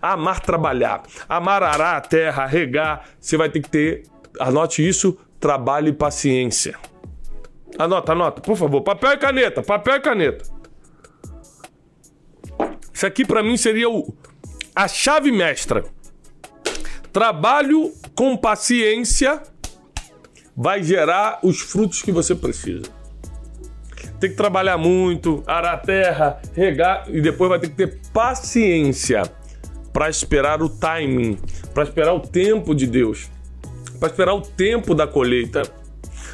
[0.00, 3.04] A amar trabalhar, amar arar a terra, regar.
[3.20, 4.02] Você vai ter que ter,
[4.40, 6.78] anote isso, trabalho e paciência.
[7.76, 8.80] Anota, anota, por favor.
[8.82, 10.44] Papel e caneta, papel e caneta.
[12.94, 14.14] Isso aqui para mim seria o,
[14.74, 15.84] a chave mestra.
[17.12, 19.42] Trabalho com paciência
[20.56, 22.84] vai gerar os frutos que você precisa.
[24.20, 29.22] Tem que trabalhar muito, arar a terra, regar e depois vai ter que ter paciência
[29.92, 31.36] para esperar o timing,
[31.74, 33.28] para esperar o tempo de Deus,
[34.02, 35.62] para esperar o tempo da colheita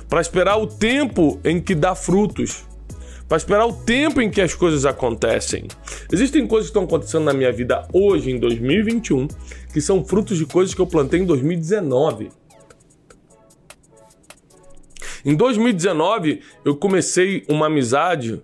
[0.08, 2.64] para esperar o tempo em que dá frutos,
[3.28, 5.68] para esperar o tempo em que as coisas acontecem.
[6.10, 9.28] Existem coisas que estão acontecendo na minha vida hoje, em 2021,
[9.70, 12.30] que são frutos de coisas que eu plantei em 2019.
[15.26, 18.40] Em 2019, eu comecei uma amizade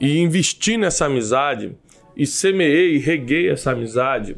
[0.00, 1.76] e investi nessa amizade,
[2.16, 4.36] e semeei, reguei essa amizade,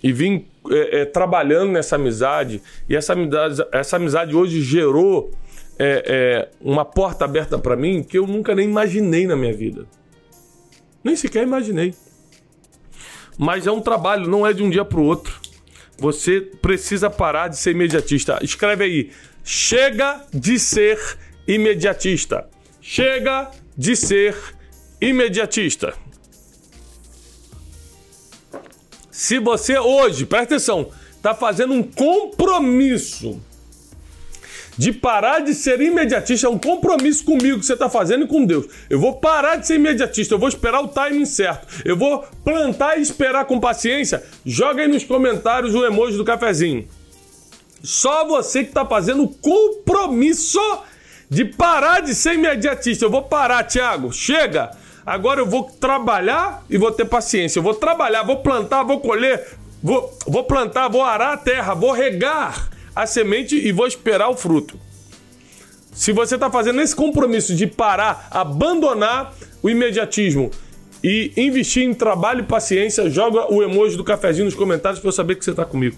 [0.00, 5.30] e vim é, é, trabalhando nessa amizade, e essa amizade, essa amizade hoje gerou
[5.78, 9.86] é, é, uma porta aberta para mim que eu nunca nem imaginei na minha vida.
[11.02, 11.94] Nem sequer imaginei.
[13.36, 15.40] Mas é um trabalho, não é de um dia para o outro.
[15.98, 18.38] Você precisa parar de ser imediatista.
[18.42, 19.10] Escreve aí.
[19.42, 20.98] Chega de ser
[21.46, 22.48] imediatista.
[22.80, 24.34] Chega de ser
[25.00, 25.94] imediatista.
[29.14, 33.40] Se você hoje, presta atenção, está fazendo um compromisso
[34.76, 38.44] de parar de ser imediatista, é um compromisso comigo que você está fazendo e com
[38.44, 38.66] Deus.
[38.90, 42.98] Eu vou parar de ser imediatista, eu vou esperar o timing certo, eu vou plantar
[42.98, 44.20] e esperar com paciência.
[44.44, 46.88] Joga aí nos comentários o emoji do cafezinho.
[47.84, 50.58] Só você que está fazendo compromisso
[51.30, 53.04] de parar de ser imediatista.
[53.04, 54.12] Eu vou parar, Thiago.
[54.12, 54.76] Chega!
[55.06, 57.58] Agora eu vou trabalhar e vou ter paciência.
[57.58, 59.46] Eu vou trabalhar, vou plantar, vou colher,
[59.82, 64.36] vou, vou plantar, vou arar a terra, vou regar a semente e vou esperar o
[64.36, 64.78] fruto.
[65.92, 70.50] Se você está fazendo esse compromisso de parar, abandonar o imediatismo
[71.02, 75.12] e investir em trabalho e paciência, joga o emoji do cafezinho nos comentários para eu
[75.12, 75.96] saber que você está comigo.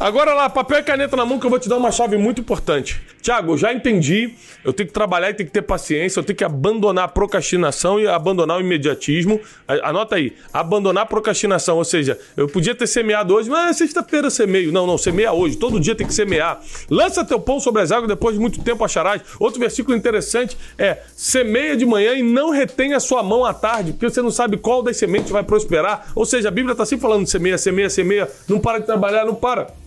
[0.00, 2.40] Agora lá, papel e caneta na mão que eu vou te dar uma chave muito
[2.40, 2.98] importante.
[3.20, 4.32] Tiago, já entendi.
[4.64, 6.20] Eu tenho que trabalhar e tenho que ter paciência.
[6.20, 9.38] Eu tenho que abandonar a procrastinação e abandonar o imediatismo.
[9.82, 10.32] Anota aí.
[10.54, 11.76] Abandonar a procrastinação.
[11.76, 14.72] Ou seja, eu podia ter semeado hoje, mas sexta-feira semeio.
[14.72, 14.96] Não, não.
[14.96, 15.58] Semeia hoje.
[15.58, 16.58] Todo dia tem que semear.
[16.88, 19.20] Lança teu pão sobre as águas, depois de muito tempo acharás.
[19.38, 24.08] Outro versículo interessante é: semeia de manhã e não retenha sua mão à tarde, porque
[24.08, 26.10] você não sabe qual das sementes vai prosperar.
[26.14, 28.30] Ou seja, a Bíblia está sempre falando semeia, semeia, semeia.
[28.48, 29.78] Não para de trabalhar, não para.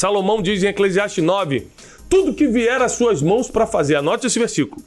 [0.00, 1.66] Salomão diz em Eclesiastes 9:
[2.08, 4.82] tudo que vier às suas mãos para fazer, anote esse versículo.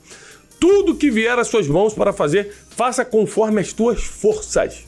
[0.59, 4.83] Tudo que vier às suas mãos para fazer, faça conforme as tuas forças.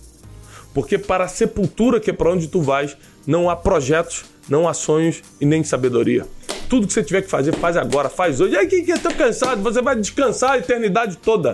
[0.73, 4.73] Porque para a sepultura, que é para onde tu vais, não há projetos, não há
[4.73, 6.25] sonhos e nem sabedoria.
[6.67, 8.57] Tudo que você tiver que fazer, faz agora, faz hoje.
[8.57, 11.53] Aí que, que tão cansado, você vai descansar a eternidade toda.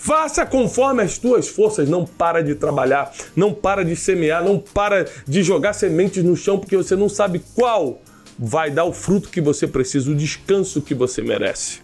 [0.00, 5.06] Faça conforme as tuas forças, não para de trabalhar, não para de semear, não para
[5.26, 8.00] de jogar sementes no chão porque você não sabe qual
[8.38, 11.80] vai dar o fruto que você precisa, o descanso que você merece.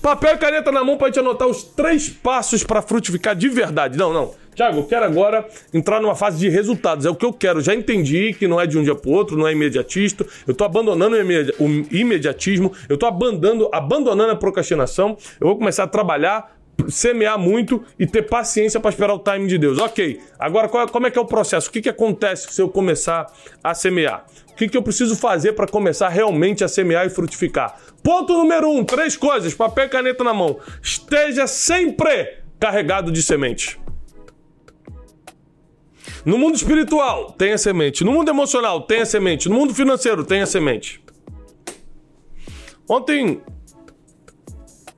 [0.00, 3.98] Papel e caneta na mão para te anotar os três passos para frutificar de verdade.
[3.98, 4.34] Não, não.
[4.54, 7.06] Tiago, eu quero agora entrar numa fase de resultados.
[7.06, 7.60] É o que eu quero.
[7.60, 10.24] Já entendi que não é de um dia para outro, não é imediatista.
[10.46, 15.16] Eu estou abandonando o imediatismo, eu estou abandonando, abandonando a procrastinação.
[15.40, 16.54] Eu vou começar a trabalhar
[16.88, 19.78] semear muito e ter paciência para esperar o time de Deus.
[19.78, 21.68] Ok, agora qual, como é que é o processo?
[21.68, 23.26] O que, que acontece se eu começar
[23.62, 24.26] a semear?
[24.50, 27.76] O que, que eu preciso fazer para começar realmente a semear e frutificar?
[28.02, 30.58] Ponto número um: três coisas, papel e caneta na mão.
[30.82, 33.83] Esteja sempre carregado de semente.
[36.24, 38.02] No mundo espiritual, tem a semente.
[38.02, 39.48] No mundo emocional, tem a semente.
[39.48, 41.02] No mundo financeiro, tem a semente.
[42.88, 43.42] Ontem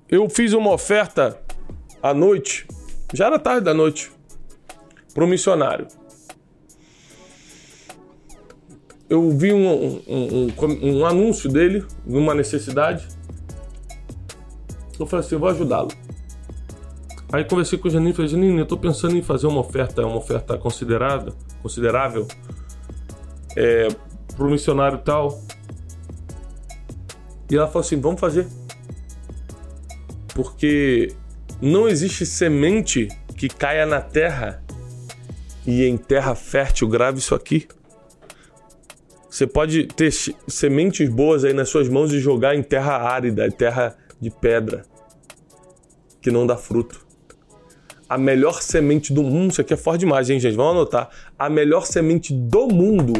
[0.08, 1.40] eu fiz uma oferta
[2.00, 2.66] à noite,
[3.12, 4.10] já era tarde da noite,
[5.12, 5.88] para um missionário.
[9.08, 13.06] Eu vi um, um, um, um anúncio dele, numa necessidade.
[14.98, 15.90] Eu falei assim: eu vou ajudá-lo.
[17.32, 20.06] Aí conversei com o Janine e falei: Janine, eu estou pensando em fazer uma oferta,
[20.06, 22.26] uma oferta considerável, considerável
[23.56, 23.88] é,
[24.38, 25.42] missionário tal.
[27.50, 28.46] E ela falou assim: vamos fazer.
[30.34, 31.14] Porque
[31.60, 34.62] não existe semente que caia na terra
[35.66, 37.66] e em terra fértil, grave isso aqui.
[39.28, 40.12] Você pode ter
[40.46, 44.84] sementes boas aí nas suas mãos e jogar em terra árida, terra de pedra,
[46.22, 47.05] que não dá fruto.
[48.08, 50.54] A melhor semente do mundo, isso aqui é forte demais, hein, gente?
[50.54, 51.10] Vamos anotar.
[51.38, 53.12] A melhor semente do mundo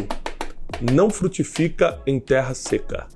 [0.81, 3.07] não frutifica em terra seca.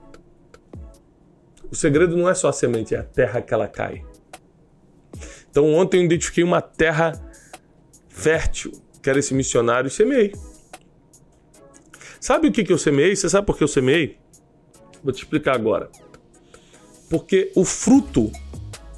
[1.70, 4.04] O segredo não é só a semente, é a terra que ela cai.
[5.50, 7.12] Então ontem eu identifiquei uma terra
[8.08, 10.32] fértil, que era esse missionário, e semeei.
[12.20, 13.14] Sabe o que, que eu semeei?
[13.14, 14.18] Você sabe por que eu semeei?
[15.02, 15.88] Vou te explicar agora.
[17.08, 18.30] Porque o fruto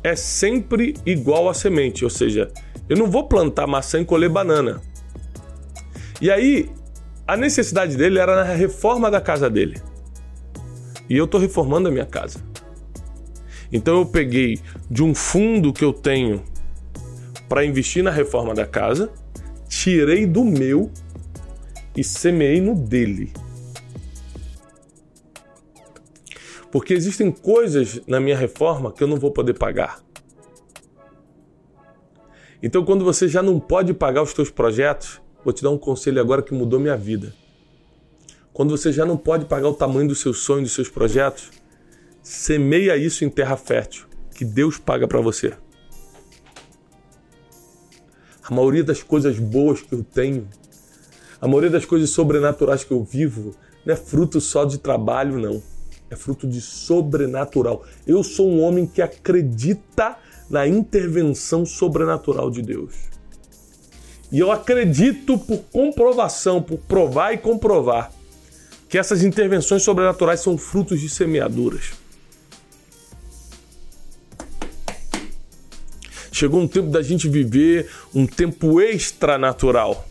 [0.03, 2.51] é sempre igual à semente, ou seja,
[2.88, 4.81] eu não vou plantar maçã e colher banana.
[6.21, 6.71] E aí,
[7.27, 9.81] a necessidade dele era na reforma da casa dele.
[11.09, 12.41] E eu estou reformando a minha casa.
[13.73, 14.59] Então eu peguei
[14.91, 16.43] de um fundo que eu tenho
[17.49, 19.11] para investir na reforma da casa,
[19.69, 20.91] tirei do meu
[21.97, 23.33] e semeei no dele.
[26.72, 30.02] Porque existem coisas na minha reforma que eu não vou poder pagar.
[32.61, 36.20] Então, quando você já não pode pagar os seus projetos, vou te dar um conselho
[36.20, 37.32] agora que mudou minha vida.
[38.52, 41.50] Quando você já não pode pagar o tamanho dos seus sonhos, dos seus projetos,
[42.22, 45.54] Semeia isso em terra fértil, que Deus paga para você.
[48.44, 50.48] A maioria das coisas boas que eu tenho,
[51.40, 55.61] a maioria das coisas sobrenaturais que eu vivo, não é fruto só de trabalho, não.
[56.12, 57.87] É fruto de sobrenatural.
[58.07, 60.18] Eu sou um homem que acredita
[60.51, 62.92] na intervenção sobrenatural de Deus.
[64.31, 68.12] E eu acredito por comprovação, por provar e comprovar,
[68.90, 71.92] que essas intervenções sobrenaturais são frutos de semeaduras.
[76.31, 80.07] Chegou um tempo da gente viver um tempo extranatural.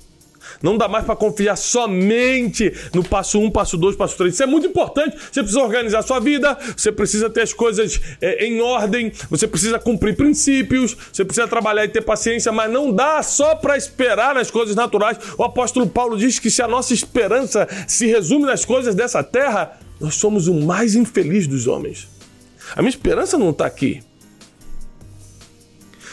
[0.61, 4.33] Não dá mais para confiar somente no passo 1, um, passo 2, passo 3.
[4.33, 5.17] Isso é muito importante.
[5.31, 9.47] Você precisa organizar a sua vida, você precisa ter as coisas é, em ordem, você
[9.47, 14.35] precisa cumprir princípios, você precisa trabalhar e ter paciência, mas não dá só para esperar
[14.35, 15.17] nas coisas naturais.
[15.37, 19.79] O apóstolo Paulo diz que se a nossa esperança se resume nas coisas dessa terra,
[19.99, 22.07] nós somos o mais infeliz dos homens.
[22.75, 24.01] A minha esperança não está aqui.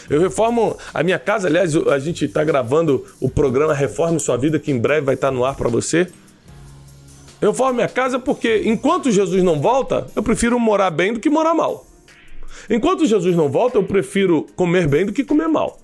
[0.09, 4.59] Eu reformo a minha casa, aliás, a gente está gravando o programa Reforme Sua Vida,
[4.59, 6.09] que em breve vai estar tá no ar para você.
[7.41, 11.29] Eu reformo minha casa porque enquanto Jesus não volta, eu prefiro morar bem do que
[11.29, 11.87] morar mal.
[12.71, 15.79] Enquanto Jesus não volta, eu prefiro comer bem do que comer mal.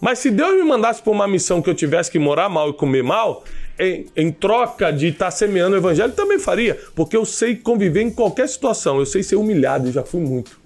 [0.00, 2.72] Mas se Deus me mandasse para uma missão que eu tivesse que morar mal e
[2.74, 3.44] comer mal,
[3.78, 8.02] em, em troca de estar tá semeando o evangelho, também faria, porque eu sei conviver
[8.02, 10.58] em qualquer situação, eu sei ser humilhado, já fui muito.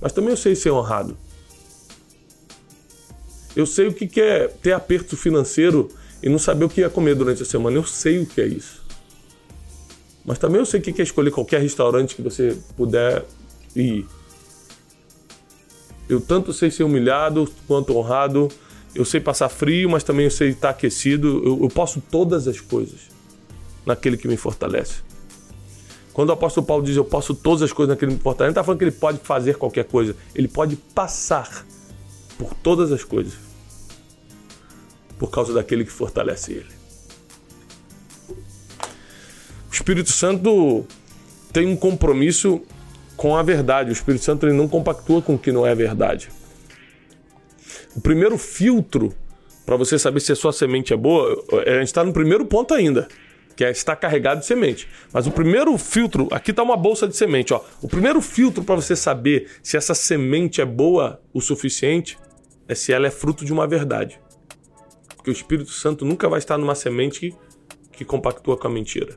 [0.00, 1.16] Mas também eu sei ser honrado.
[3.60, 5.90] Eu sei o que é ter aperto financeiro
[6.22, 7.76] e não saber o que ia comer durante a semana.
[7.76, 8.82] Eu sei o que é isso.
[10.24, 13.22] Mas também eu sei o que é escolher qualquer restaurante que você puder
[13.76, 14.06] ir.
[16.08, 18.48] Eu tanto sei ser humilhado quanto honrado.
[18.94, 21.42] Eu sei passar frio, mas também eu sei estar aquecido.
[21.44, 23.10] Eu, eu posso todas as coisas
[23.84, 25.02] naquele que me fortalece.
[26.14, 28.52] Quando o apóstolo Paulo diz eu posso todas as coisas naquele que me fortalece, ele
[28.52, 30.16] está falando que ele pode fazer qualquer coisa.
[30.34, 31.66] Ele pode passar
[32.40, 33.34] por todas as coisas,
[35.20, 36.70] por causa daquele que fortalece ele.
[39.70, 40.86] O Espírito Santo
[41.52, 42.62] tem um compromisso
[43.18, 43.90] com a verdade.
[43.90, 46.30] O Espírito Santo ele não compactua com o que não é verdade.
[47.94, 49.14] O primeiro filtro
[49.66, 52.46] para você saber se a sua semente é boa, é, a gente está no primeiro
[52.46, 53.06] ponto ainda,
[53.54, 54.88] que é estar carregado de semente.
[55.12, 57.62] Mas o primeiro filtro, aqui está uma bolsa de semente, ó.
[57.82, 62.18] O primeiro filtro para você saber se essa semente é boa o suficiente
[62.66, 64.18] é se ela é fruto de uma verdade.
[65.30, 67.32] O Espírito Santo nunca vai estar numa semente
[67.92, 69.16] que, compactua com a mentira.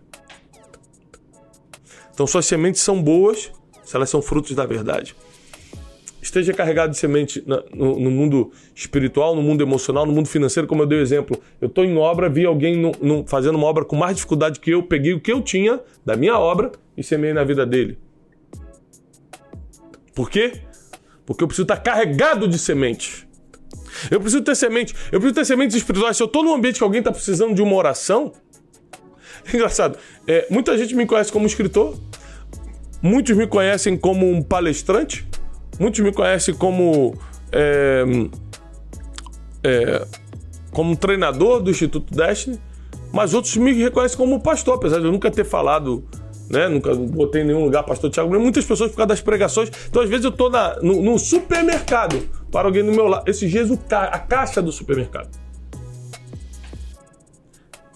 [2.13, 3.51] Então suas sementes são boas
[3.83, 5.15] se elas são frutos da verdade.
[6.21, 10.83] Esteja carregado de semente no, no, mundo espiritual, no mundo emocional, no mundo financeiro, como
[10.83, 11.41] eu dei o exemplo.
[11.59, 14.71] Eu estou em obra, vi alguém no, no, fazendo uma obra com mais dificuldade que
[14.71, 17.97] eu, peguei o que eu tinha da minha obra e semeei na vida dele.
[20.13, 20.61] Por quê?
[21.25, 23.25] Porque eu preciso estar carregado de sementes.
[24.09, 24.93] Eu preciso ter semente.
[25.11, 26.17] Eu preciso ter sementes espirituais.
[26.17, 28.31] Se eu estou num ambiente que alguém está precisando de uma oração,
[29.53, 29.97] engraçado.
[30.27, 31.97] É, muita gente me conhece como escritor.
[33.01, 35.27] Muitos me conhecem como um palestrante.
[35.79, 37.15] Muitos me conhecem como.
[37.51, 38.03] É,
[39.63, 40.07] é,
[40.71, 42.59] como um treinador do Instituto Destiny.
[43.11, 46.03] Mas outros me reconhecem como pastor, apesar de eu nunca ter falado
[46.49, 46.67] né?
[46.67, 48.39] Nunca botei em nenhum lugar pastor Tiago.
[48.39, 49.71] Muitas pessoas por causa das pregações.
[49.89, 53.27] Então, às vezes, eu tô na, no, no, supermercado para alguém do meu lado.
[53.29, 54.05] Esses dias, o ca...
[54.05, 55.29] a caixa do supermercado.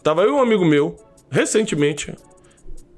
[0.02, 0.96] Tava eu e um amigo meu,
[1.30, 2.16] recentemente,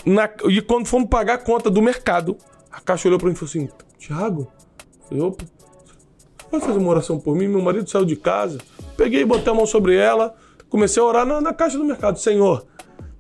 [0.06, 0.30] na...
[0.48, 2.38] e quando fomos pagar a conta do mercado,
[2.72, 4.52] a caixa olhou para mim e falou assim: Tiago,
[5.12, 5.44] opa,
[6.52, 7.48] vai fazer uma oração por mim?
[7.48, 8.60] Meu marido saiu de casa.
[8.96, 10.36] Peguei, botei a mão sobre ela,
[10.70, 12.20] comecei a orar na, na caixa do mercado.
[12.20, 12.66] Senhor,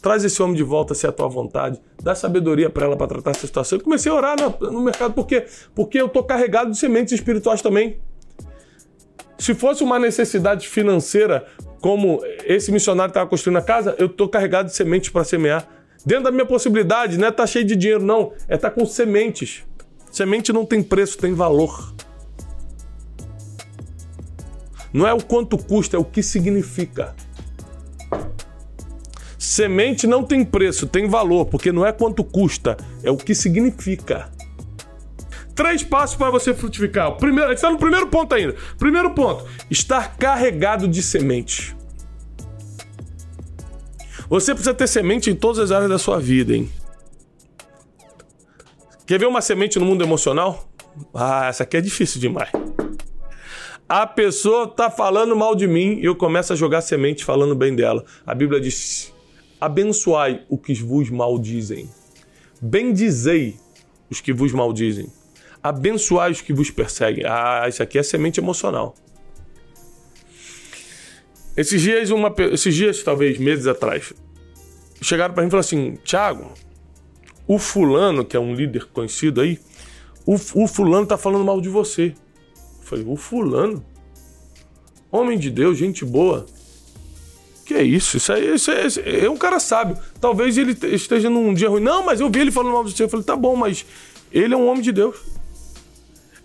[0.02, 1.80] Traz esse homem de volta se é a tua vontade.
[2.02, 3.78] Dá sabedoria para ela para tratar essa situação.
[3.78, 8.00] Eu comecei a orar no, mercado porque porque eu tô carregado de sementes espirituais também.
[9.38, 11.46] Se fosse uma necessidade financeira,
[11.82, 15.68] como esse missionário estava construindo a casa, eu tô carregado de sementes para semear.
[16.06, 18.34] Dentro da minha possibilidade, não é tá cheio de dinheiro, não.
[18.48, 19.64] É tá com sementes.
[20.12, 21.94] Semente não tem preço, tem valor.
[24.92, 27.16] Não é o quanto custa, é o que significa.
[29.50, 34.32] Semente não tem preço, tem valor, porque não é quanto custa, é o que significa.
[35.56, 37.10] Três passos para você frutificar.
[37.10, 38.56] O primeiro, a gente está no primeiro ponto ainda.
[38.78, 41.76] Primeiro ponto: estar carregado de semente.
[44.30, 46.72] Você precisa ter semente em todas as áreas da sua vida, hein?
[49.08, 50.70] Quer ver uma semente no mundo emocional?
[51.12, 52.52] Ah, essa aqui é difícil demais.
[53.90, 57.76] A pessoa tá falando mal de mim e eu começo a jogar semente falando bem
[57.76, 58.06] dela.
[58.28, 59.12] A Bíblia diz:
[59.60, 61.90] Abençoai o que vos maldizem.
[62.62, 63.58] Bendizei
[64.10, 65.08] os que vos maldizem.
[65.62, 67.26] Abençoai os que vos perseguem.
[67.26, 68.96] Ah, isso aqui é semente emocional.
[71.58, 74.14] Esses dias, uma, esses dias, talvez meses atrás,
[75.02, 76.54] chegaram para mim e falaram assim: Tiago,
[77.46, 79.60] o fulano, que é um líder conhecido aí,
[80.26, 82.14] o, o fulano tá falando mal de você.
[82.80, 83.84] Eu falei: o fulano?
[85.12, 86.46] Homem de Deus, gente boa.
[87.70, 88.18] Que é isso?
[88.18, 89.96] Isso aí, isso é, isso é, um cara sábio.
[90.20, 91.84] Talvez ele esteja num dia ruim.
[91.84, 93.06] Não, mas eu vi ele falando mal do seu.
[93.06, 93.86] Eu falei, tá bom, mas
[94.32, 95.18] ele é um homem de Deus.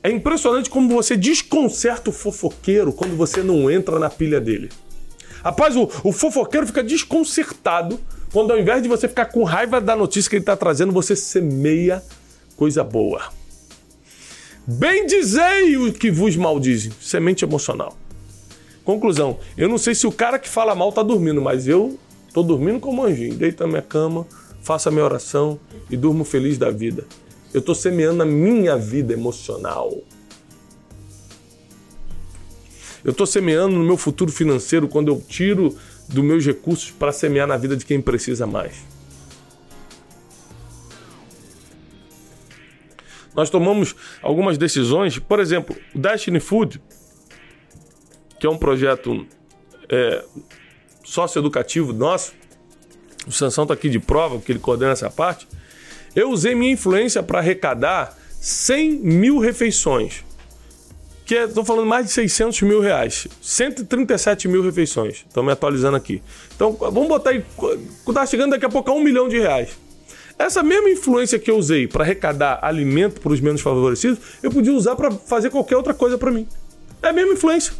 [0.02, 4.68] É impressionante como você desconcerta o fofoqueiro quando você não entra na pilha dele.
[5.42, 7.98] Rapaz, o, o fofoqueiro fica desconcertado
[8.30, 11.16] quando ao invés de você ficar com raiva da notícia que ele está trazendo, você
[11.16, 12.02] semeia
[12.54, 13.32] coisa boa.
[14.66, 16.92] Bem dizei o que vos maldizem.
[17.00, 17.96] Semente emocional.
[18.84, 21.98] Conclusão, eu não sei se o cara que fala mal tá dormindo, mas eu
[22.32, 23.34] tô dormindo como anjinho.
[23.34, 24.26] Deito na minha cama,
[24.62, 25.58] faço a minha oração
[25.90, 27.06] e durmo feliz da vida.
[27.52, 29.96] Eu tô semeando a minha vida emocional.
[33.02, 35.76] Eu tô semeando no meu futuro financeiro quando eu tiro
[36.08, 38.76] dos meus recursos para semear na vida de quem precisa mais.
[43.34, 46.80] Nós tomamos algumas decisões, por exemplo, o Destiny Food
[48.44, 49.26] que é um projeto
[49.88, 50.22] é,
[51.02, 52.34] socioeducativo nosso,
[53.26, 55.48] o Sansão está aqui de prova, porque ele coordena essa parte.
[56.14, 60.22] Eu usei minha influência para arrecadar 100 mil refeições.
[61.24, 63.26] Que estou é, falando mais de 600 mil reais.
[63.40, 65.24] 137 mil refeições.
[65.26, 66.22] Estou me atualizando aqui.
[66.54, 67.42] Então, vamos botar aí.
[68.06, 69.70] Está chegando daqui a pouco a um milhão de reais.
[70.38, 74.74] Essa mesma influência que eu usei para arrecadar alimento para os menos favorecidos, eu podia
[74.74, 76.46] usar para fazer qualquer outra coisa para mim.
[77.02, 77.72] É a mesma influência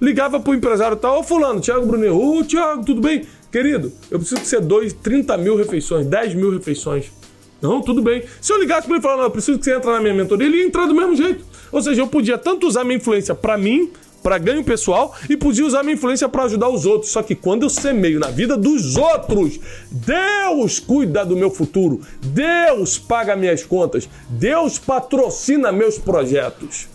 [0.00, 3.24] ligava pro empresário tal, ô fulano, Thiago Brunet, ô Thiago, tudo bem?
[3.50, 7.10] Querido, eu preciso que você doe 30 mil refeições, 10 mil refeições.
[7.60, 8.22] Não, tudo bem.
[8.40, 10.14] Se eu ligasse para ele e falar, não, eu preciso que você entre na minha
[10.14, 11.44] mentoria, ele ia entrar do mesmo jeito.
[11.72, 13.90] Ou seja, eu podia tanto usar minha influência para mim,
[14.22, 17.10] para ganho pessoal, e podia usar minha influência para ajudar os outros.
[17.12, 19.58] Só que quando eu semeio na vida dos outros,
[19.90, 26.88] Deus cuida do meu futuro, Deus paga minhas contas, Deus patrocina meus projetos.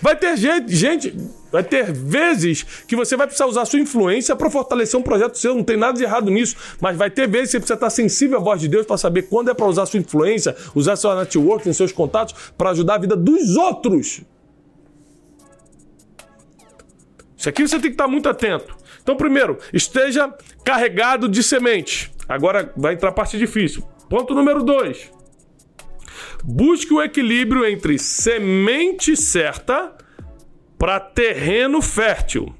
[0.00, 1.16] Vai ter gente, gente,
[1.50, 5.54] vai ter vezes que você vai precisar usar sua influência para fortalecer um projeto seu,
[5.54, 8.38] não tem nada de errado nisso, mas vai ter vezes que você precisa estar sensível
[8.38, 11.72] à voz de Deus para saber quando é para usar sua influência, usar seu networking,
[11.72, 14.22] seus contatos para ajudar a vida dos outros.
[17.36, 18.76] Isso aqui você tem que estar muito atento.
[19.02, 20.32] Então, primeiro, esteja
[20.64, 22.12] carregado de semente.
[22.28, 23.82] Agora vai entrar a parte difícil.
[24.08, 25.10] Ponto número dois.
[26.44, 29.92] Busque o equilíbrio entre semente certa
[30.78, 32.54] para terreno fértil.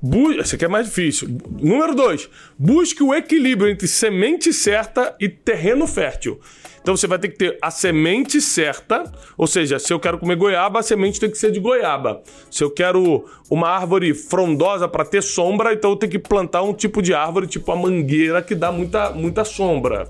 [0.00, 1.28] Bu Esse aqui é mais difícil.
[1.60, 6.40] Número dois, busque o equilíbrio entre semente certa e terreno fértil.
[6.80, 10.36] Então você vai ter que ter a semente certa, ou seja, se eu quero comer
[10.36, 12.22] goiaba, a semente tem que ser de goiaba.
[12.50, 16.72] Se eu quero uma árvore frondosa para ter sombra, então eu tenho que plantar um
[16.72, 20.08] tipo de árvore, tipo a mangueira, que dá muita, muita sombra.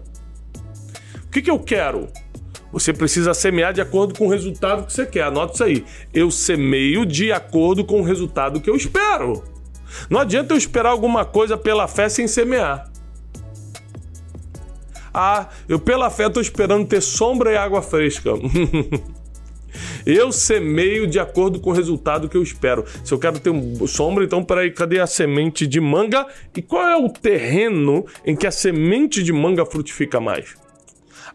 [1.29, 2.09] O que, que eu quero?
[2.73, 5.25] Você precisa semear de acordo com o resultado que você quer.
[5.25, 5.85] Anote isso aí.
[6.13, 9.45] Eu semeio de acordo com o resultado que eu espero.
[10.11, 12.91] Não adianta eu esperar alguma coisa pela fé sem semear.
[15.13, 18.31] Ah, eu pela fé estou esperando ter sombra e água fresca.
[20.05, 22.85] eu semeio de acordo com o resultado que eu espero.
[23.03, 23.51] Se eu quero ter
[23.87, 26.27] sombra, então peraí, cadê a semente de manga?
[26.55, 30.55] E qual é o terreno em que a semente de manga frutifica mais?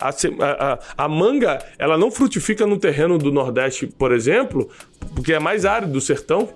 [0.04, 4.70] A, a, a, manga, ela não frutifica no terreno do Nordeste, por exemplo,
[5.16, 6.50] porque é mais árido do sertão.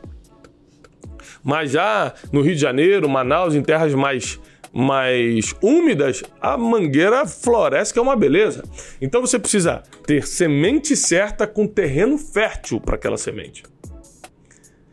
[1.44, 4.40] Mas já no Rio de Janeiro, Manaus, em terras mais
[4.74, 8.64] mais úmidas, a mangueira floresce, que é uma beleza.
[9.02, 13.64] Então você precisa ter semente certa com terreno fértil para aquela semente.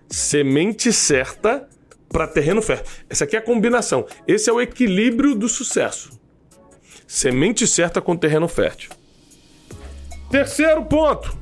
[0.09, 1.69] Semente certa
[2.09, 2.87] para terreno fértil.
[3.11, 4.07] Essa aqui é a combinação.
[4.27, 6.19] Esse é o equilíbrio do sucesso.
[7.07, 8.91] Semente certa com terreno fértil.
[10.31, 11.37] Terceiro ponto.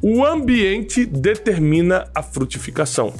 [0.00, 3.12] O ambiente determina a frutificação.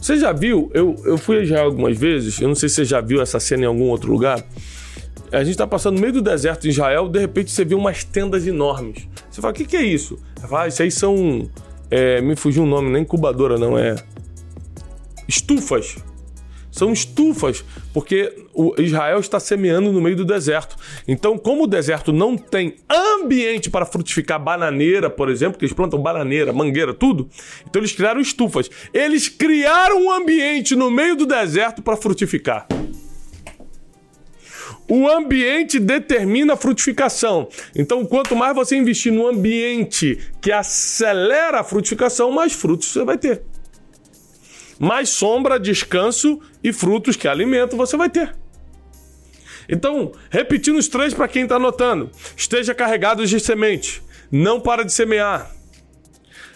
[0.00, 0.70] Você já viu?
[0.74, 3.64] Eu, eu fui já algumas vezes, eu não sei se você já viu essa cena
[3.64, 4.42] em algum outro lugar.
[5.32, 8.02] A gente está passando no meio do deserto de Israel, de repente você vê umas
[8.02, 9.06] tendas enormes.
[9.30, 10.18] Você fala, o que, que é isso?
[10.40, 11.48] Fala, ah, isso aí são.
[11.90, 13.94] É, me fugiu o um nome, nem incubadora, não, é.
[15.28, 15.96] Estufas
[16.80, 17.62] são estufas,
[17.92, 18.34] porque
[18.78, 20.76] Israel está semeando no meio do deserto.
[21.06, 26.00] Então, como o deserto não tem ambiente para frutificar bananeira, por exemplo, que eles plantam
[26.00, 27.28] bananeira, mangueira, tudo,
[27.68, 28.70] então eles criaram estufas.
[28.94, 32.66] Eles criaram um ambiente no meio do deserto para frutificar.
[34.88, 37.48] O ambiente determina a frutificação.
[37.76, 43.18] Então, quanto mais você investir no ambiente que acelera a frutificação, mais frutos você vai
[43.18, 43.42] ter
[44.80, 48.34] mais sombra, descanso e frutos que alimento você vai ter.
[49.68, 54.02] Então, repetindo os três para quem está anotando: esteja carregado de semente,
[54.32, 55.54] não para de semear.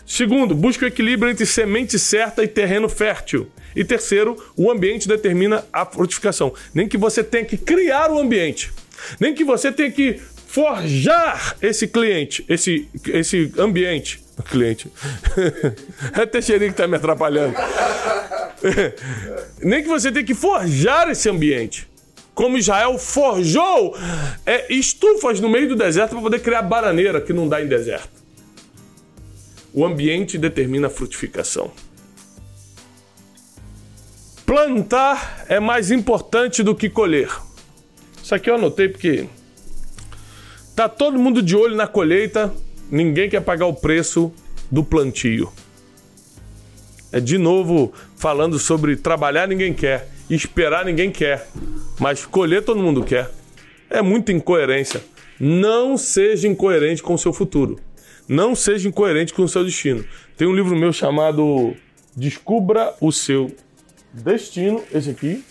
[0.07, 3.51] Segundo, busque o equilíbrio entre semente certa e terreno fértil.
[3.77, 6.55] E terceiro, o ambiente determina a frutificação.
[6.72, 8.72] Nem que você tenha que criar o ambiente,
[9.18, 14.24] nem que você tenha que forjar esse cliente, esse, esse ambiente.
[14.43, 14.91] Cliente.
[16.18, 17.55] é Teixeirinho que está me atrapalhando.
[19.62, 21.89] Nem que você tenha que forjar esse ambiente.
[22.35, 23.97] Como Israel forjou
[24.45, 28.24] é, estufas no meio do deserto para poder criar bananeira que não dá em deserto.
[29.72, 31.70] O ambiente determina a frutificação.
[34.45, 37.30] Plantar é mais importante do que colher.
[38.22, 39.26] Isso aqui eu anotei porque
[40.74, 42.53] tá todo mundo de olho na colheita,
[42.91, 44.32] ninguém quer pagar o preço
[44.70, 45.53] do plantio.
[47.12, 51.49] É de novo falando sobre trabalhar ninguém quer, esperar ninguém quer,
[51.99, 53.30] mas colher todo mundo quer.
[53.89, 55.05] É muita incoerência.
[55.39, 57.78] Não seja incoerente com o seu futuro.
[58.28, 60.05] Não seja incoerente com o seu destino.
[60.37, 61.74] Tem um livro meu chamado
[62.16, 63.55] Descubra o seu
[64.12, 65.45] destino, esse aqui.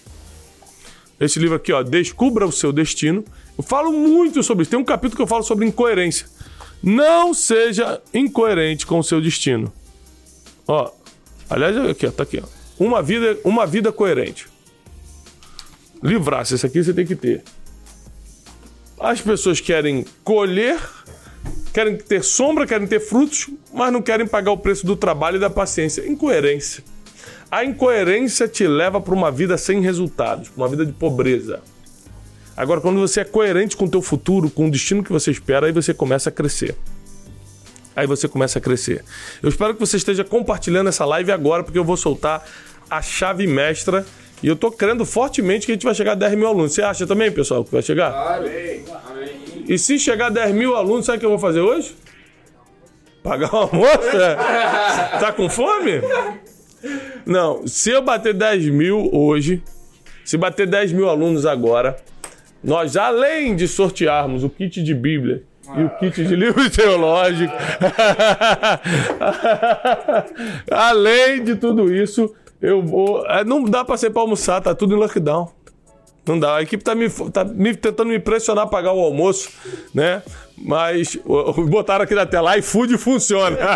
[1.19, 3.23] Esse livro aqui, ó, Descubra o seu destino.
[3.57, 4.71] Eu falo muito sobre isso.
[4.71, 6.27] Tem um capítulo que eu falo sobre incoerência.
[6.83, 9.71] Não seja incoerente com o seu destino.
[10.67, 10.91] Ó,
[11.49, 12.47] aliás, aqui, ó, tá aqui, ó.
[12.77, 14.47] Uma vida, uma vida coerente.
[16.03, 17.41] Livrar-se, isso aqui você tem que ter.
[18.99, 20.77] As pessoas querem colher,
[21.73, 25.39] querem ter sombra, querem ter frutos, mas não querem pagar o preço do trabalho e
[25.39, 26.05] da paciência.
[26.05, 26.83] Incoerência.
[27.49, 31.61] A incoerência te leva para uma vida sem resultados, uma vida de pobreza.
[32.55, 35.65] Agora, quando você é coerente com o teu futuro, com o destino que você espera,
[35.65, 36.75] aí você começa a crescer.
[37.95, 39.03] Aí você começa a crescer.
[39.41, 42.43] Eu espero que você esteja compartilhando essa live agora, porque eu vou soltar
[42.89, 44.05] a chave mestra.
[44.41, 46.73] E eu tô crendo fortemente que a gente vai chegar a 10 mil alunos.
[46.73, 48.11] Você acha também, pessoal, que vai chegar?
[48.11, 48.83] Amém.
[49.67, 51.95] E se chegar a 10 mil alunos, sabe o que eu vou fazer hoje?
[53.23, 54.11] Pagar uma almoço?
[55.19, 56.01] tá com fome?
[57.25, 59.63] Não, se eu bater 10 mil hoje,
[60.25, 61.95] se bater 10 mil alunos agora,
[62.63, 65.43] nós, além de sortearmos o kit de Bíblia
[65.77, 67.53] e o kit de livro teológico.
[70.69, 73.25] Além de tudo isso, eu vou.
[73.27, 75.49] é, Não dá pra ser pra almoçar, tá tudo em lockdown.
[76.25, 76.55] Não dá.
[76.57, 79.49] A equipe tá me, tá me tentando me pressionar a pagar o almoço,
[79.93, 80.23] né?
[80.57, 81.17] Mas
[81.67, 83.57] botaram aqui na tela, iFood funciona.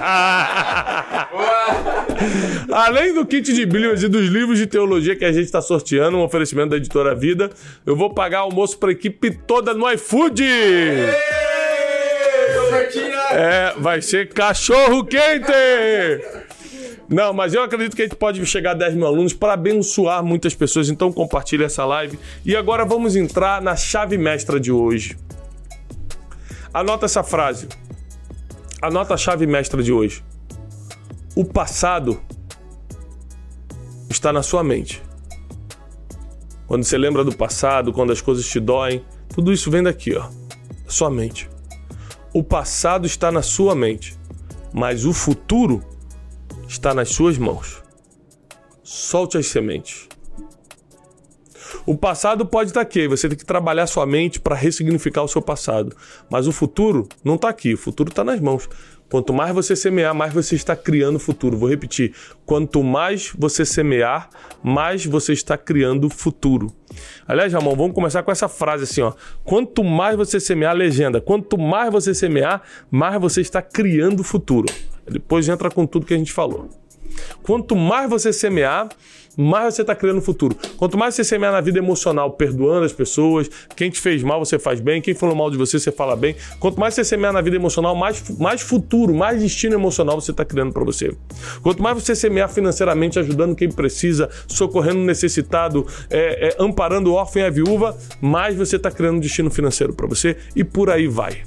[2.71, 6.17] Além do kit de Bíblias e dos livros de teologia que a gente está sorteando,
[6.17, 7.49] um oferecimento da editora Vida,
[7.85, 10.43] eu vou pagar almoço para a equipe toda no iFood.
[13.31, 15.51] É, vai ser cachorro quente!
[17.09, 20.23] Não, mas eu acredito que a gente pode chegar a 10 mil alunos para abençoar
[20.23, 22.19] muitas pessoas, então compartilhe essa live.
[22.43, 25.17] E agora vamos entrar na chave mestra de hoje.
[26.73, 27.69] Anota essa frase.
[28.81, 30.21] Anota a chave mestra de hoje.
[31.33, 32.19] O passado
[34.09, 35.01] está na sua mente.
[36.67, 40.27] Quando você lembra do passado, quando as coisas te doem, tudo isso vem daqui, ó,
[40.85, 41.49] sua mente.
[42.33, 44.17] O passado está na sua mente,
[44.73, 45.96] mas o futuro está
[46.95, 47.81] nas suas mãos.
[48.83, 50.07] Solte as sementes.
[51.85, 55.41] O passado pode estar aqui, você tem que trabalhar sua mente para ressignificar o seu
[55.41, 55.95] passado.
[56.29, 58.69] Mas o futuro não está aqui, o futuro está nas mãos.
[59.09, 61.57] Quanto mais você semear, mais você está criando o futuro.
[61.57, 62.13] Vou repetir:
[62.45, 64.29] quanto mais você semear,
[64.61, 66.71] mais você está criando o futuro.
[67.25, 69.13] Aliás, Ramon, vamos começar com essa frase assim, ó.
[69.45, 72.61] Quanto mais você semear, legenda, quanto mais você semear,
[72.91, 74.67] mais você está criando o futuro.
[75.09, 76.69] Depois entra com tudo que a gente falou.
[77.43, 78.89] Quanto mais você semear,
[79.37, 80.57] mais você está criando o futuro.
[80.77, 84.57] Quanto mais você semear na vida emocional, perdoando as pessoas, quem te fez mal, você
[84.57, 86.35] faz bem, quem falou mal de você, você fala bem.
[86.59, 90.43] Quanto mais você semear na vida emocional, mais, mais futuro, mais destino emocional você está
[90.43, 91.15] criando para você.
[91.61, 97.13] Quanto mais você semear financeiramente, ajudando quem precisa, socorrendo o necessitado, é, é, amparando o
[97.13, 101.07] órfão e a viúva, mais você está criando destino financeiro para você e por aí
[101.07, 101.43] vai.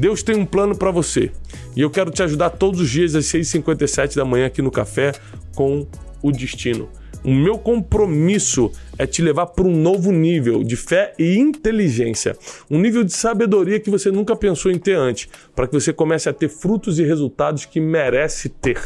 [0.00, 1.30] Deus tem um plano para você.
[1.76, 5.12] E eu quero te ajudar todos os dias às 6h57 da manhã aqui no café
[5.54, 5.86] com
[6.22, 6.88] o destino.
[7.22, 12.34] O meu compromisso é te levar para um novo nível de fé e inteligência,
[12.70, 16.30] um nível de sabedoria que você nunca pensou em ter antes, para que você comece
[16.30, 18.80] a ter frutos e resultados que merece ter.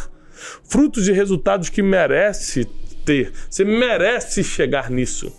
[0.64, 2.66] Frutos e resultados que merece
[3.04, 3.32] ter.
[3.48, 5.32] Você merece chegar nisso.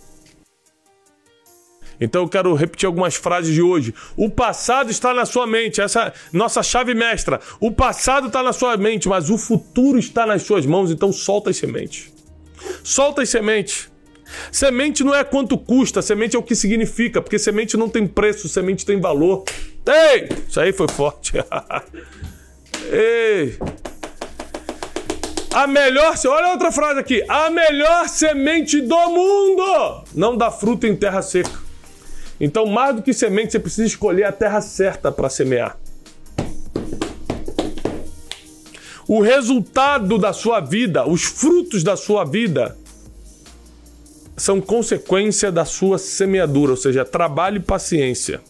[2.00, 3.94] Então eu quero repetir algumas frases de hoje.
[4.16, 7.40] O passado está na sua mente, essa é nossa chave mestra.
[7.60, 11.50] O passado está na sua mente, mas o futuro está nas suas mãos, então solta
[11.50, 12.12] as sementes.
[12.82, 13.90] Solta as sementes.
[14.50, 18.48] Semente não é quanto custa, semente é o que significa, porque semente não tem preço,
[18.48, 19.44] semente tem valor.
[19.86, 20.28] Ei!
[20.48, 21.32] Isso aí foi forte.
[22.90, 23.56] Ei!
[25.54, 27.24] A melhor, olha outra frase aqui.
[27.28, 31.65] A melhor semente do mundo não dá fruto em terra seca.
[32.40, 35.78] Então, mais do que semente, você precisa escolher a terra certa para semear.
[39.08, 42.76] O resultado da sua vida, os frutos da sua vida,
[44.36, 48.40] são consequência da sua semeadura, ou seja, trabalho e paciência.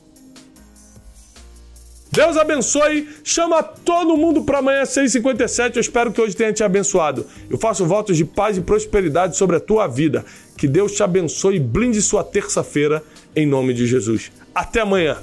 [2.11, 5.76] Deus abençoe, chama todo mundo para amanhã às 6h57.
[5.76, 7.26] Eu espero que hoje tenha te abençoado.
[7.51, 10.24] Eu faço votos de paz e prosperidade sobre a tua vida.
[10.57, 13.03] Que Deus te abençoe e blinde sua terça-feira
[13.37, 14.32] em nome de Jesus.
[14.55, 15.18] Até amanhã.